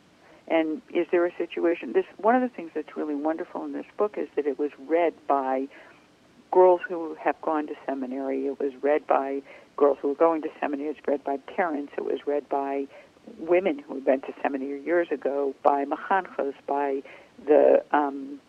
and 0.48 0.82
is 0.92 1.06
there 1.10 1.26
a 1.26 1.36
situation? 1.36 1.92
This 1.92 2.06
one 2.16 2.34
of 2.34 2.42
the 2.42 2.48
things 2.48 2.70
that's 2.74 2.96
really 2.96 3.14
wonderful 3.14 3.64
in 3.64 3.72
this 3.72 3.86
book 3.96 4.14
is 4.16 4.28
that 4.36 4.46
it 4.46 4.58
was 4.58 4.70
read 4.86 5.14
by 5.26 5.68
girls 6.50 6.80
who 6.88 7.16
have 7.22 7.40
gone 7.42 7.66
to 7.68 7.74
seminary. 7.86 8.46
It 8.46 8.58
was 8.58 8.72
read 8.82 9.06
by 9.06 9.42
girls 9.76 9.98
who 10.00 10.08
were 10.08 10.14
going 10.14 10.42
to 10.42 10.48
seminary. 10.60 10.90
It 10.90 10.96
was 10.96 11.06
read 11.06 11.24
by 11.24 11.36
parents. 11.54 11.92
It 11.96 12.04
was 12.04 12.26
read 12.26 12.48
by 12.48 12.86
women 13.38 13.78
who 13.78 13.94
had 13.94 14.04
been 14.04 14.20
to 14.22 14.34
seminary 14.42 14.82
years 14.82 15.08
ago, 15.10 15.54
by 15.62 15.84
machanchos, 15.84 16.54
by 16.66 17.02
the 17.46 17.82
um, 17.92 18.40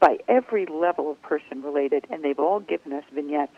by 0.00 0.18
every 0.28 0.66
level 0.66 1.10
of 1.10 1.22
person 1.22 1.62
related, 1.62 2.06
and 2.10 2.24
they've 2.24 2.38
all 2.38 2.60
given 2.60 2.92
us 2.92 3.04
vignettes. 3.12 3.52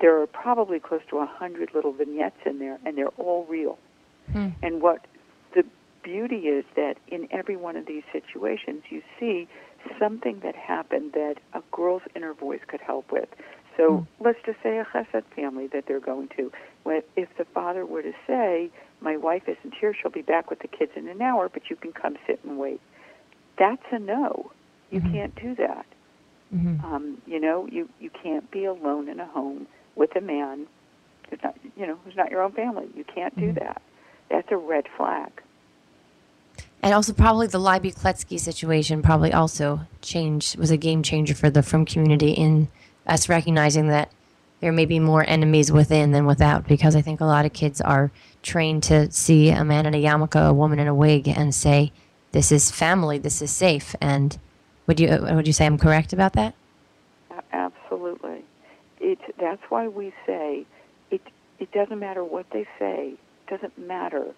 There 0.00 0.20
are 0.20 0.26
probably 0.26 0.80
close 0.80 1.02
to 1.10 1.18
a 1.18 1.26
hundred 1.26 1.70
little 1.74 1.92
vignettes 1.92 2.40
in 2.46 2.58
there, 2.58 2.78
and 2.84 2.96
they're 2.96 3.08
all 3.18 3.46
real. 3.48 3.78
Hmm. 4.32 4.48
And 4.62 4.80
what 4.80 5.06
beauty 6.02 6.48
is 6.48 6.64
that 6.76 6.96
in 7.08 7.28
every 7.30 7.56
one 7.56 7.76
of 7.76 7.86
these 7.86 8.02
situations, 8.12 8.82
you 8.90 9.02
see 9.18 9.48
something 9.98 10.40
that 10.40 10.54
happened 10.56 11.12
that 11.12 11.36
a 11.54 11.62
girl's 11.72 12.02
inner 12.14 12.34
voice 12.34 12.60
could 12.66 12.80
help 12.80 13.10
with. 13.12 13.28
So 13.76 14.00
Mm. 14.00 14.06
let's 14.20 14.38
just 14.44 14.62
say 14.62 14.78
a 14.78 14.84
chesed 14.84 15.24
family 15.34 15.66
that 15.68 15.86
they're 15.86 16.00
going 16.00 16.28
to. 16.36 16.52
When- 16.82 17.02
If 17.16 17.34
the 17.36 17.44
father 17.46 17.86
were 17.86 18.02
to 18.02 18.12
say, 18.26 18.70
"My 19.00 19.16
wife 19.16 19.48
isn't 19.48 19.74
here; 19.74 19.94
she'll 19.94 20.10
be 20.10 20.22
back 20.22 20.50
with 20.50 20.58
the 20.58 20.68
kids 20.68 20.92
in 20.96 21.08
an 21.08 21.22
hour, 21.22 21.48
but 21.48 21.70
you 21.70 21.76
can 21.76 21.92
come 21.92 22.16
sit 22.26 22.40
and 22.44 22.58
wait," 22.58 22.80
that's 23.56 23.84
a 23.90 23.98
no. 23.98 24.50
You 24.90 25.00
Mhm. 25.00 25.12
can't 25.12 25.34
do 25.36 25.54
that. 25.54 25.86
Mhm. 26.52 26.84
Um, 26.84 27.22
you 27.26 27.38
know, 27.40 27.66
you 27.70 27.88
you 28.00 28.10
can't 28.10 28.50
be 28.50 28.64
alone 28.64 29.08
in 29.08 29.20
a 29.20 29.26
home 29.26 29.66
with 29.94 30.14
a 30.16 30.20
man 30.20 30.66
who's 31.28 31.42
not, 31.42 31.56
you 31.76 31.86
know, 31.86 31.96
who's 32.04 32.16
not 32.16 32.30
your 32.30 32.42
own 32.42 32.52
family. 32.52 32.88
You 32.94 33.04
can't 33.04 33.36
do 33.36 33.52
Mhm. 33.52 33.60
that. 33.60 33.82
That's 34.28 34.50
a 34.50 34.56
red 34.56 34.88
flag. 34.88 35.30
And 36.82 36.94
also, 36.94 37.12
probably 37.12 37.46
the 37.46 37.58
Leiby 37.58 37.94
Kletzky 37.94 38.40
situation 38.40 39.02
probably 39.02 39.32
also 39.32 39.80
changed 40.00 40.56
was 40.56 40.70
a 40.70 40.78
game 40.78 41.02
changer 41.02 41.34
for 41.34 41.50
the 41.50 41.62
Frum 41.62 41.84
community 41.84 42.30
in 42.30 42.68
us 43.06 43.28
recognizing 43.28 43.88
that 43.88 44.10
there 44.60 44.72
may 44.72 44.86
be 44.86 44.98
more 44.98 45.24
enemies 45.28 45.70
within 45.70 46.12
than 46.12 46.24
without. 46.24 46.66
Because 46.66 46.96
I 46.96 47.02
think 47.02 47.20
a 47.20 47.26
lot 47.26 47.44
of 47.44 47.52
kids 47.52 47.82
are 47.82 48.10
trained 48.42 48.82
to 48.84 49.10
see 49.10 49.50
a 49.50 49.62
man 49.62 49.84
in 49.84 49.94
a 49.94 50.02
yarmulke, 50.02 50.48
a 50.48 50.54
woman 50.54 50.78
in 50.78 50.88
a 50.88 50.94
wig, 50.94 51.28
and 51.28 51.54
say, 51.54 51.92
"This 52.32 52.50
is 52.50 52.70
family. 52.70 53.18
This 53.18 53.42
is 53.42 53.50
safe." 53.50 53.94
And 54.00 54.38
would 54.86 54.98
you 54.98 55.08
uh, 55.08 55.34
would 55.34 55.46
you 55.46 55.52
say 55.52 55.66
I'm 55.66 55.76
correct 55.76 56.14
about 56.14 56.32
that? 56.32 56.54
Absolutely. 57.52 58.42
It 59.00 59.18
that's 59.38 59.62
why 59.68 59.86
we 59.86 60.14
say 60.24 60.64
it 61.10 61.20
it 61.58 61.70
doesn't 61.72 61.98
matter 61.98 62.24
what 62.24 62.46
they 62.52 62.66
say. 62.78 63.16
It 63.46 63.50
doesn't 63.50 63.76
matter. 63.76 64.34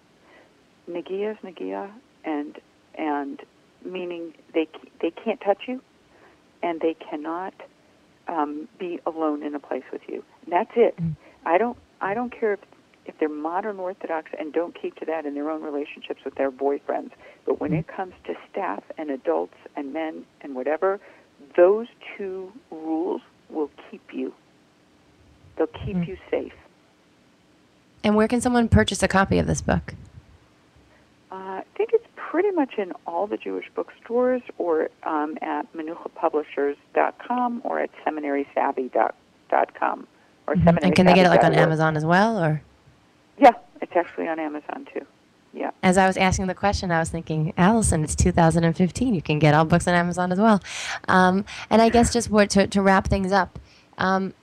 Nagia 0.89 1.31
is 1.31 1.37
Nagia 1.37 1.89
and 2.25 2.57
and 2.95 3.41
meaning 3.85 4.33
they 4.53 4.67
they 5.01 5.11
can't 5.11 5.41
touch 5.41 5.63
you 5.67 5.81
and 6.61 6.79
they 6.81 6.93
cannot 6.95 7.53
um, 8.27 8.67
be 8.79 8.99
alone 9.05 9.43
in 9.43 9.53
a 9.55 9.59
place 9.59 9.83
with 9.91 10.01
you. 10.07 10.23
And 10.45 10.53
that's 10.53 10.71
it. 10.75 10.95
Mm. 10.97 11.15
I 11.45 11.57
don't 11.57 11.77
I 12.01 12.13
don't 12.13 12.31
care 12.37 12.53
if 12.53 12.59
if 13.05 13.17
they're 13.19 13.27
modern 13.27 13.79
orthodox 13.79 14.31
and 14.39 14.53
don't 14.53 14.79
keep 14.81 14.95
to 14.95 15.05
that 15.05 15.25
in 15.25 15.33
their 15.33 15.49
own 15.49 15.61
relationships 15.61 16.21
with 16.23 16.35
their 16.35 16.49
boyfriends. 16.51 17.11
But 17.45 17.59
when 17.59 17.71
Mm. 17.71 17.79
it 17.79 17.87
comes 17.87 18.13
to 18.25 18.33
staff 18.49 18.81
and 18.97 19.09
adults 19.09 19.57
and 19.75 19.91
men 19.91 20.25
and 20.39 20.55
whatever, 20.55 21.01
those 21.57 21.87
two 22.15 22.53
rules 22.71 23.21
will 23.49 23.69
keep 23.91 24.13
you. 24.13 24.33
They'll 25.57 25.67
keep 25.67 25.97
Mm. 25.97 26.07
you 26.07 26.17
safe. 26.31 26.53
And 28.05 28.15
where 28.15 28.27
can 28.29 28.39
someone 28.39 28.69
purchase 28.69 29.03
a 29.03 29.07
copy 29.09 29.37
of 29.37 29.47
this 29.47 29.61
book? 29.61 29.95
Uh, 31.33 31.35
I 31.35 31.63
think 31.75 31.89
it's 31.93 32.05
pretty 32.15 32.51
much 32.51 32.75
in 32.77 32.91
all 33.07 33.25
the 33.25 33.37
Jewish 33.37 33.65
bookstores 33.73 34.43
or 34.59 34.89
um, 35.01 35.35
at 35.41 35.65
menuchapublishers.com 35.73 37.61
or 37.63 37.79
at 37.79 37.89
seminarysavvy.com 38.05 40.07
or 40.45 40.55
Mhm. 40.55 40.77
And 40.83 40.95
can 40.95 41.07
they 41.07 41.13
get 41.15 41.25
it 41.25 41.29
like 41.29 41.43
on 41.43 41.55
Amazon 41.55 41.97
as 41.97 42.05
well, 42.05 42.37
or? 42.37 42.61
Yeah, 43.39 43.53
it's 43.81 43.95
actually 43.95 44.27
on 44.27 44.39
Amazon 44.39 44.85
too. 44.93 45.07
Yeah. 45.53 45.71
As 45.81 45.97
I 45.97 46.05
was 46.05 46.17
asking 46.17 46.47
the 46.47 46.53
question, 46.53 46.91
I 46.91 46.99
was 46.99 47.09
thinking, 47.09 47.51
Allison, 47.57 48.03
it's 48.03 48.15
2015. 48.15 49.15
You 49.15 49.21
can 49.23 49.39
get 49.39 49.55
all 49.55 49.65
books 49.65 49.87
on 49.87 49.95
Amazon 49.95 50.31
as 50.31 50.39
well. 50.39 50.61
Um, 51.07 51.45
and 51.71 51.81
I 51.81 51.89
guess 51.89 52.13
just 52.13 52.29
what 52.29 52.51
to, 52.51 52.67
to 52.67 52.81
wrap 52.81 53.07
things 53.07 53.31
up, 53.31 53.57
um, 53.97 54.33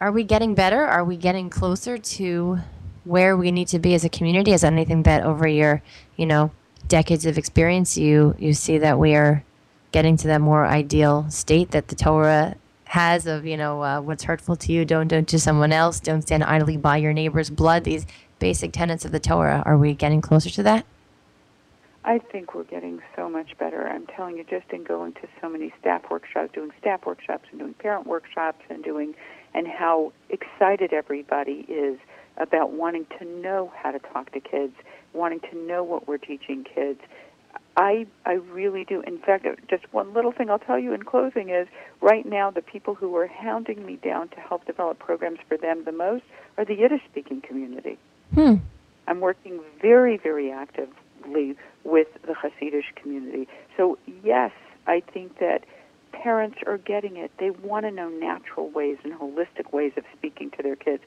are 0.00 0.12
we 0.12 0.24
getting 0.24 0.54
better? 0.54 0.82
Are 0.82 1.04
we 1.04 1.18
getting 1.18 1.50
closer 1.50 1.98
to 1.98 2.60
where 3.04 3.36
we 3.36 3.50
need 3.50 3.68
to 3.68 3.78
be 3.78 3.94
as 3.94 4.04
a 4.04 4.08
community? 4.08 4.52
Is 4.52 4.64
anything 4.64 5.02
that 5.04 5.24
over 5.24 5.46
your, 5.46 5.82
you 6.16 6.26
know, 6.26 6.50
decades 6.88 7.26
of 7.26 7.38
experience, 7.38 7.96
you 7.96 8.34
you 8.38 8.52
see 8.54 8.78
that 8.78 8.98
we 8.98 9.14
are 9.14 9.44
getting 9.92 10.16
to 10.18 10.28
that 10.28 10.40
more 10.40 10.66
ideal 10.66 11.28
state 11.30 11.70
that 11.72 11.88
the 11.88 11.96
Torah 11.96 12.56
has 12.84 13.26
of, 13.26 13.46
you 13.46 13.56
know, 13.56 13.82
uh, 13.82 14.00
what's 14.00 14.24
hurtful 14.24 14.56
to 14.56 14.72
you, 14.72 14.84
don't 14.84 15.08
do 15.08 15.16
it 15.16 15.28
to 15.28 15.38
someone 15.38 15.72
else, 15.72 16.00
don't 16.00 16.22
stand 16.22 16.42
idly 16.42 16.76
by 16.76 16.96
your 16.96 17.12
neighbor's 17.12 17.48
blood. 17.48 17.84
These 17.84 18.04
basic 18.40 18.72
tenets 18.72 19.04
of 19.04 19.12
the 19.12 19.20
Torah. 19.20 19.62
Are 19.64 19.76
we 19.76 19.94
getting 19.94 20.20
closer 20.20 20.50
to 20.50 20.62
that? 20.64 20.84
I 22.02 22.18
think 22.18 22.54
we're 22.54 22.64
getting 22.64 23.00
so 23.14 23.28
much 23.28 23.56
better. 23.58 23.86
I'm 23.86 24.06
telling 24.06 24.36
you, 24.38 24.44
just 24.44 24.70
in 24.72 24.84
going 24.84 25.12
to 25.14 25.28
so 25.40 25.48
many 25.48 25.72
staff 25.78 26.02
workshops, 26.10 26.50
doing 26.54 26.70
staff 26.80 27.04
workshops 27.04 27.44
and 27.50 27.60
doing 27.60 27.74
parent 27.74 28.06
workshops 28.06 28.64
and 28.70 28.82
doing, 28.82 29.14
and 29.54 29.68
how 29.68 30.12
excited 30.30 30.92
everybody 30.92 31.66
is 31.68 31.98
about 32.36 32.72
wanting 32.72 33.06
to 33.18 33.24
know 33.24 33.72
how 33.76 33.90
to 33.90 33.98
talk 33.98 34.32
to 34.32 34.40
kids, 34.40 34.74
wanting 35.12 35.40
to 35.50 35.56
know 35.56 35.82
what 35.82 36.08
we're 36.08 36.18
teaching 36.18 36.64
kids. 36.64 37.00
I 37.76 38.06
I 38.26 38.32
really 38.32 38.84
do. 38.84 39.00
In 39.02 39.18
fact, 39.18 39.46
just 39.68 39.92
one 39.92 40.12
little 40.12 40.32
thing 40.32 40.50
I'll 40.50 40.58
tell 40.58 40.78
you 40.78 40.92
in 40.92 41.02
closing 41.02 41.50
is 41.50 41.68
right 42.00 42.26
now 42.26 42.50
the 42.50 42.62
people 42.62 42.94
who 42.94 43.14
are 43.16 43.26
hounding 43.26 43.84
me 43.86 43.96
down 43.96 44.28
to 44.30 44.36
help 44.36 44.66
develop 44.66 44.98
programs 44.98 45.38
for 45.48 45.56
them 45.56 45.84
the 45.84 45.92
most 45.92 46.24
are 46.58 46.64
the 46.64 46.74
Yiddish 46.74 47.02
speaking 47.10 47.40
community. 47.40 47.98
Hmm. 48.34 48.56
I'm 49.06 49.20
working 49.20 49.60
very, 49.80 50.16
very 50.16 50.52
actively 50.52 51.56
with 51.84 52.08
the 52.22 52.34
Hasidic 52.34 52.94
community. 52.96 53.48
So, 53.76 53.98
yes, 54.22 54.52
I 54.86 55.00
think 55.00 55.38
that 55.38 55.64
parents 56.12 56.58
are 56.66 56.78
getting 56.78 57.16
it. 57.16 57.30
They 57.38 57.50
want 57.50 57.86
to 57.86 57.90
know 57.90 58.08
natural 58.08 58.70
ways 58.70 58.98
and 59.04 59.12
holistic 59.12 59.72
ways 59.72 59.92
of 59.96 60.04
speaking 60.16 60.50
to 60.52 60.62
their 60.62 60.76
kids. 60.76 61.02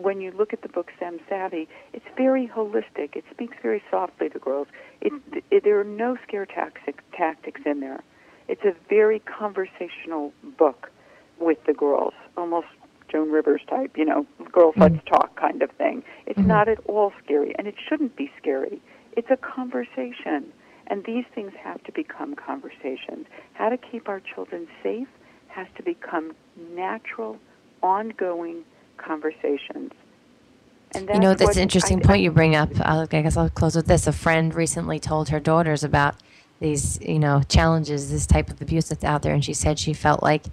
When 0.00 0.22
you 0.22 0.30
look 0.30 0.54
at 0.54 0.62
the 0.62 0.68
book 0.68 0.90
Sem 0.98 1.20
Savvy, 1.28 1.68
it's 1.92 2.06
very 2.16 2.46
holistic. 2.48 3.16
It 3.16 3.24
speaks 3.30 3.56
very 3.62 3.82
softly 3.90 4.30
to 4.30 4.38
girls. 4.38 4.66
It, 5.02 5.12
it, 5.50 5.62
there 5.64 5.78
are 5.78 5.84
no 5.84 6.16
scare 6.26 6.46
tactic, 6.46 7.02
tactics 7.12 7.60
in 7.66 7.80
there. 7.80 8.02
It's 8.48 8.64
a 8.64 8.74
very 8.88 9.18
conversational 9.20 10.32
book 10.58 10.90
with 11.38 11.58
the 11.66 11.74
girls, 11.74 12.14
almost 12.38 12.68
Joan 13.12 13.30
Rivers 13.30 13.60
type, 13.68 13.96
you 13.96 14.06
know, 14.06 14.26
girls 14.50 14.74
Mhm. 14.76 14.80
let's 14.80 15.04
talk 15.04 15.36
kind 15.36 15.60
of 15.62 15.70
thing. 15.72 16.02
It's 16.26 16.38
Mhm. 16.40 16.46
not 16.46 16.68
at 16.68 16.78
all 16.86 17.12
scary, 17.22 17.54
and 17.58 17.66
it 17.66 17.74
shouldn't 17.78 18.16
be 18.16 18.32
scary. 18.38 18.80
It's 19.16 19.30
a 19.30 19.36
conversation, 19.36 20.50
and 20.86 21.04
these 21.04 21.26
things 21.34 21.52
have 21.56 21.82
to 21.84 21.92
become 21.92 22.34
conversations. 22.36 23.26
How 23.52 23.68
to 23.68 23.76
keep 23.76 24.08
our 24.08 24.20
children 24.20 24.66
safe 24.82 25.08
has 25.48 25.66
to 25.76 25.82
become 25.82 26.34
natural, 26.74 27.38
ongoing 27.82 28.64
conversations. 29.00 29.92
You 30.94 31.20
know, 31.20 31.34
that's 31.34 31.56
an 31.56 31.62
interesting 31.62 32.00
I- 32.02 32.06
point 32.06 32.22
you 32.22 32.30
bring 32.30 32.56
up. 32.56 32.70
I'll, 32.80 33.02
I 33.02 33.06
guess 33.06 33.36
I'll 33.36 33.48
close 33.50 33.76
with 33.76 33.86
this. 33.86 34.06
A 34.06 34.12
friend 34.12 34.54
recently 34.54 34.98
told 34.98 35.28
her 35.28 35.38
daughters 35.38 35.84
about 35.84 36.16
these, 36.58 37.00
you 37.00 37.18
know, 37.18 37.42
challenges, 37.48 38.10
this 38.10 38.26
type 38.26 38.50
of 38.50 38.60
abuse 38.60 38.88
that's 38.88 39.04
out 39.04 39.22
there, 39.22 39.32
and 39.32 39.44
she 39.44 39.54
said 39.54 39.78
she 39.78 39.92
felt 39.92 40.22
like, 40.22 40.44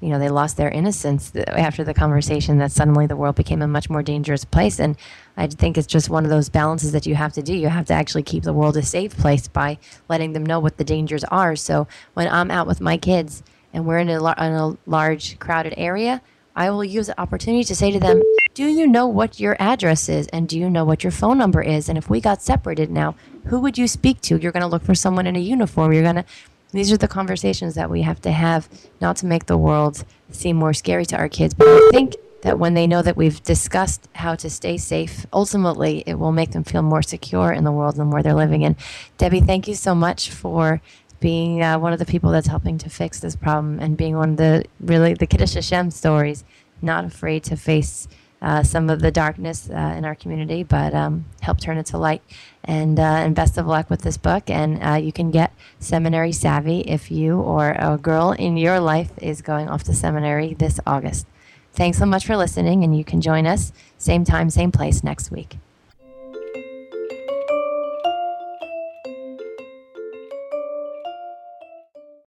you 0.00 0.10
know, 0.10 0.18
they 0.18 0.28
lost 0.28 0.56
their 0.56 0.68
innocence 0.68 1.34
after 1.34 1.82
the 1.82 1.94
conversation. 1.94 2.58
That 2.58 2.70
suddenly 2.70 3.06
the 3.06 3.16
world 3.16 3.34
became 3.34 3.62
a 3.62 3.66
much 3.66 3.90
more 3.90 4.02
dangerous 4.02 4.44
place, 4.44 4.78
and 4.78 4.96
I 5.36 5.46
think 5.48 5.76
it's 5.78 5.86
just 5.86 6.10
one 6.10 6.24
of 6.24 6.30
those 6.30 6.48
balances 6.48 6.92
that 6.92 7.06
you 7.06 7.14
have 7.16 7.32
to 7.32 7.42
do. 7.42 7.56
You 7.56 7.68
have 7.68 7.86
to 7.86 7.94
actually 7.94 8.22
keep 8.22 8.44
the 8.44 8.52
world 8.52 8.76
a 8.76 8.82
safe 8.82 9.16
place 9.16 9.48
by 9.48 9.78
letting 10.08 10.34
them 10.34 10.44
know 10.44 10.60
what 10.60 10.76
the 10.76 10.84
dangers 10.84 11.24
are. 11.24 11.56
So 11.56 11.88
when 12.14 12.28
I'm 12.28 12.50
out 12.50 12.66
with 12.66 12.80
my 12.80 12.96
kids 12.96 13.42
and 13.72 13.86
we're 13.86 13.98
in 13.98 14.10
a, 14.10 14.18
in 14.18 14.52
a 14.52 14.76
large 14.86 15.38
crowded 15.40 15.74
area, 15.76 16.22
I 16.58 16.70
will 16.70 16.84
use 16.84 17.06
the 17.06 17.20
opportunity 17.20 17.62
to 17.62 17.74
say 17.76 17.92
to 17.92 18.00
them, 18.00 18.20
Do 18.54 18.66
you 18.66 18.88
know 18.88 19.06
what 19.06 19.38
your 19.38 19.56
address 19.60 20.08
is? 20.08 20.26
And 20.28 20.48
do 20.48 20.58
you 20.58 20.68
know 20.68 20.84
what 20.84 21.04
your 21.04 21.12
phone 21.12 21.38
number 21.38 21.62
is? 21.62 21.88
And 21.88 21.96
if 21.96 22.10
we 22.10 22.20
got 22.20 22.42
separated 22.42 22.90
now, 22.90 23.14
who 23.44 23.60
would 23.60 23.78
you 23.78 23.86
speak 23.86 24.20
to? 24.22 24.38
You're 24.38 24.50
going 24.50 24.62
to 24.62 24.66
look 24.66 24.82
for 24.82 24.96
someone 24.96 25.28
in 25.28 25.36
a 25.36 25.38
uniform. 25.38 25.92
You're 25.92 26.02
going 26.02 26.16
to. 26.16 26.24
These 26.72 26.90
are 26.90 26.96
the 26.96 27.06
conversations 27.06 27.76
that 27.76 27.88
we 27.88 28.02
have 28.02 28.20
to 28.22 28.32
have, 28.32 28.68
not 29.00 29.16
to 29.18 29.26
make 29.26 29.46
the 29.46 29.56
world 29.56 30.04
seem 30.32 30.56
more 30.56 30.74
scary 30.74 31.06
to 31.06 31.16
our 31.16 31.28
kids, 31.28 31.54
but 31.54 31.66
I 31.66 31.90
think 31.92 32.16
that 32.42 32.58
when 32.58 32.74
they 32.74 32.86
know 32.86 33.00
that 33.00 33.16
we've 33.16 33.42
discussed 33.42 34.06
how 34.14 34.34
to 34.34 34.50
stay 34.50 34.76
safe, 34.76 35.24
ultimately 35.32 36.02
it 36.06 36.18
will 36.18 36.30
make 36.32 36.50
them 36.50 36.64
feel 36.64 36.82
more 36.82 37.00
secure 37.00 37.52
in 37.52 37.64
the 37.64 37.72
world 37.72 37.98
and 37.98 38.12
where 38.12 38.22
they're 38.22 38.34
living 38.34 38.62
in. 38.62 38.76
Debbie, 39.16 39.40
thank 39.40 39.66
you 39.66 39.74
so 39.74 39.94
much 39.94 40.30
for 40.30 40.82
being 41.20 41.62
uh, 41.62 41.78
one 41.78 41.92
of 41.92 41.98
the 41.98 42.06
people 42.06 42.30
that's 42.30 42.46
helping 42.46 42.78
to 42.78 42.90
fix 42.90 43.20
this 43.20 43.36
problem 43.36 43.78
and 43.80 43.96
being 43.96 44.16
one 44.16 44.30
of 44.30 44.36
the 44.36 44.64
really 44.80 45.14
the 45.14 45.26
Kiddush 45.26 45.54
Hashem 45.54 45.90
stories, 45.90 46.44
not 46.80 47.04
afraid 47.04 47.44
to 47.44 47.56
face 47.56 48.08
uh, 48.40 48.62
some 48.62 48.88
of 48.88 49.00
the 49.00 49.10
darkness 49.10 49.68
uh, 49.68 49.94
in 49.96 50.04
our 50.04 50.14
community, 50.14 50.62
but 50.62 50.94
um, 50.94 51.24
help 51.40 51.60
turn 51.60 51.76
it 51.76 51.86
to 51.86 51.98
light. 51.98 52.22
And, 52.64 53.00
uh, 53.00 53.02
and 53.02 53.34
best 53.34 53.56
of 53.56 53.66
luck 53.66 53.88
with 53.88 54.02
this 54.02 54.18
book. 54.18 54.50
And 54.50 54.82
uh, 54.82 54.94
you 54.94 55.10
can 55.10 55.30
get 55.30 55.52
Seminary 55.78 56.32
Savvy 56.32 56.80
if 56.80 57.10
you 57.10 57.40
or 57.40 57.70
a 57.78 57.96
girl 57.96 58.32
in 58.32 58.56
your 58.56 58.78
life 58.78 59.10
is 59.22 59.40
going 59.40 59.68
off 59.68 59.84
to 59.84 59.94
seminary 59.94 60.54
this 60.54 60.78
August. 60.86 61.26
Thanks 61.72 61.98
so 61.98 62.06
much 62.06 62.26
for 62.26 62.36
listening, 62.36 62.84
and 62.84 62.96
you 62.96 63.04
can 63.04 63.20
join 63.20 63.46
us 63.46 63.72
same 63.96 64.24
time, 64.24 64.50
same 64.50 64.72
place 64.72 65.02
next 65.02 65.30
week. 65.30 65.58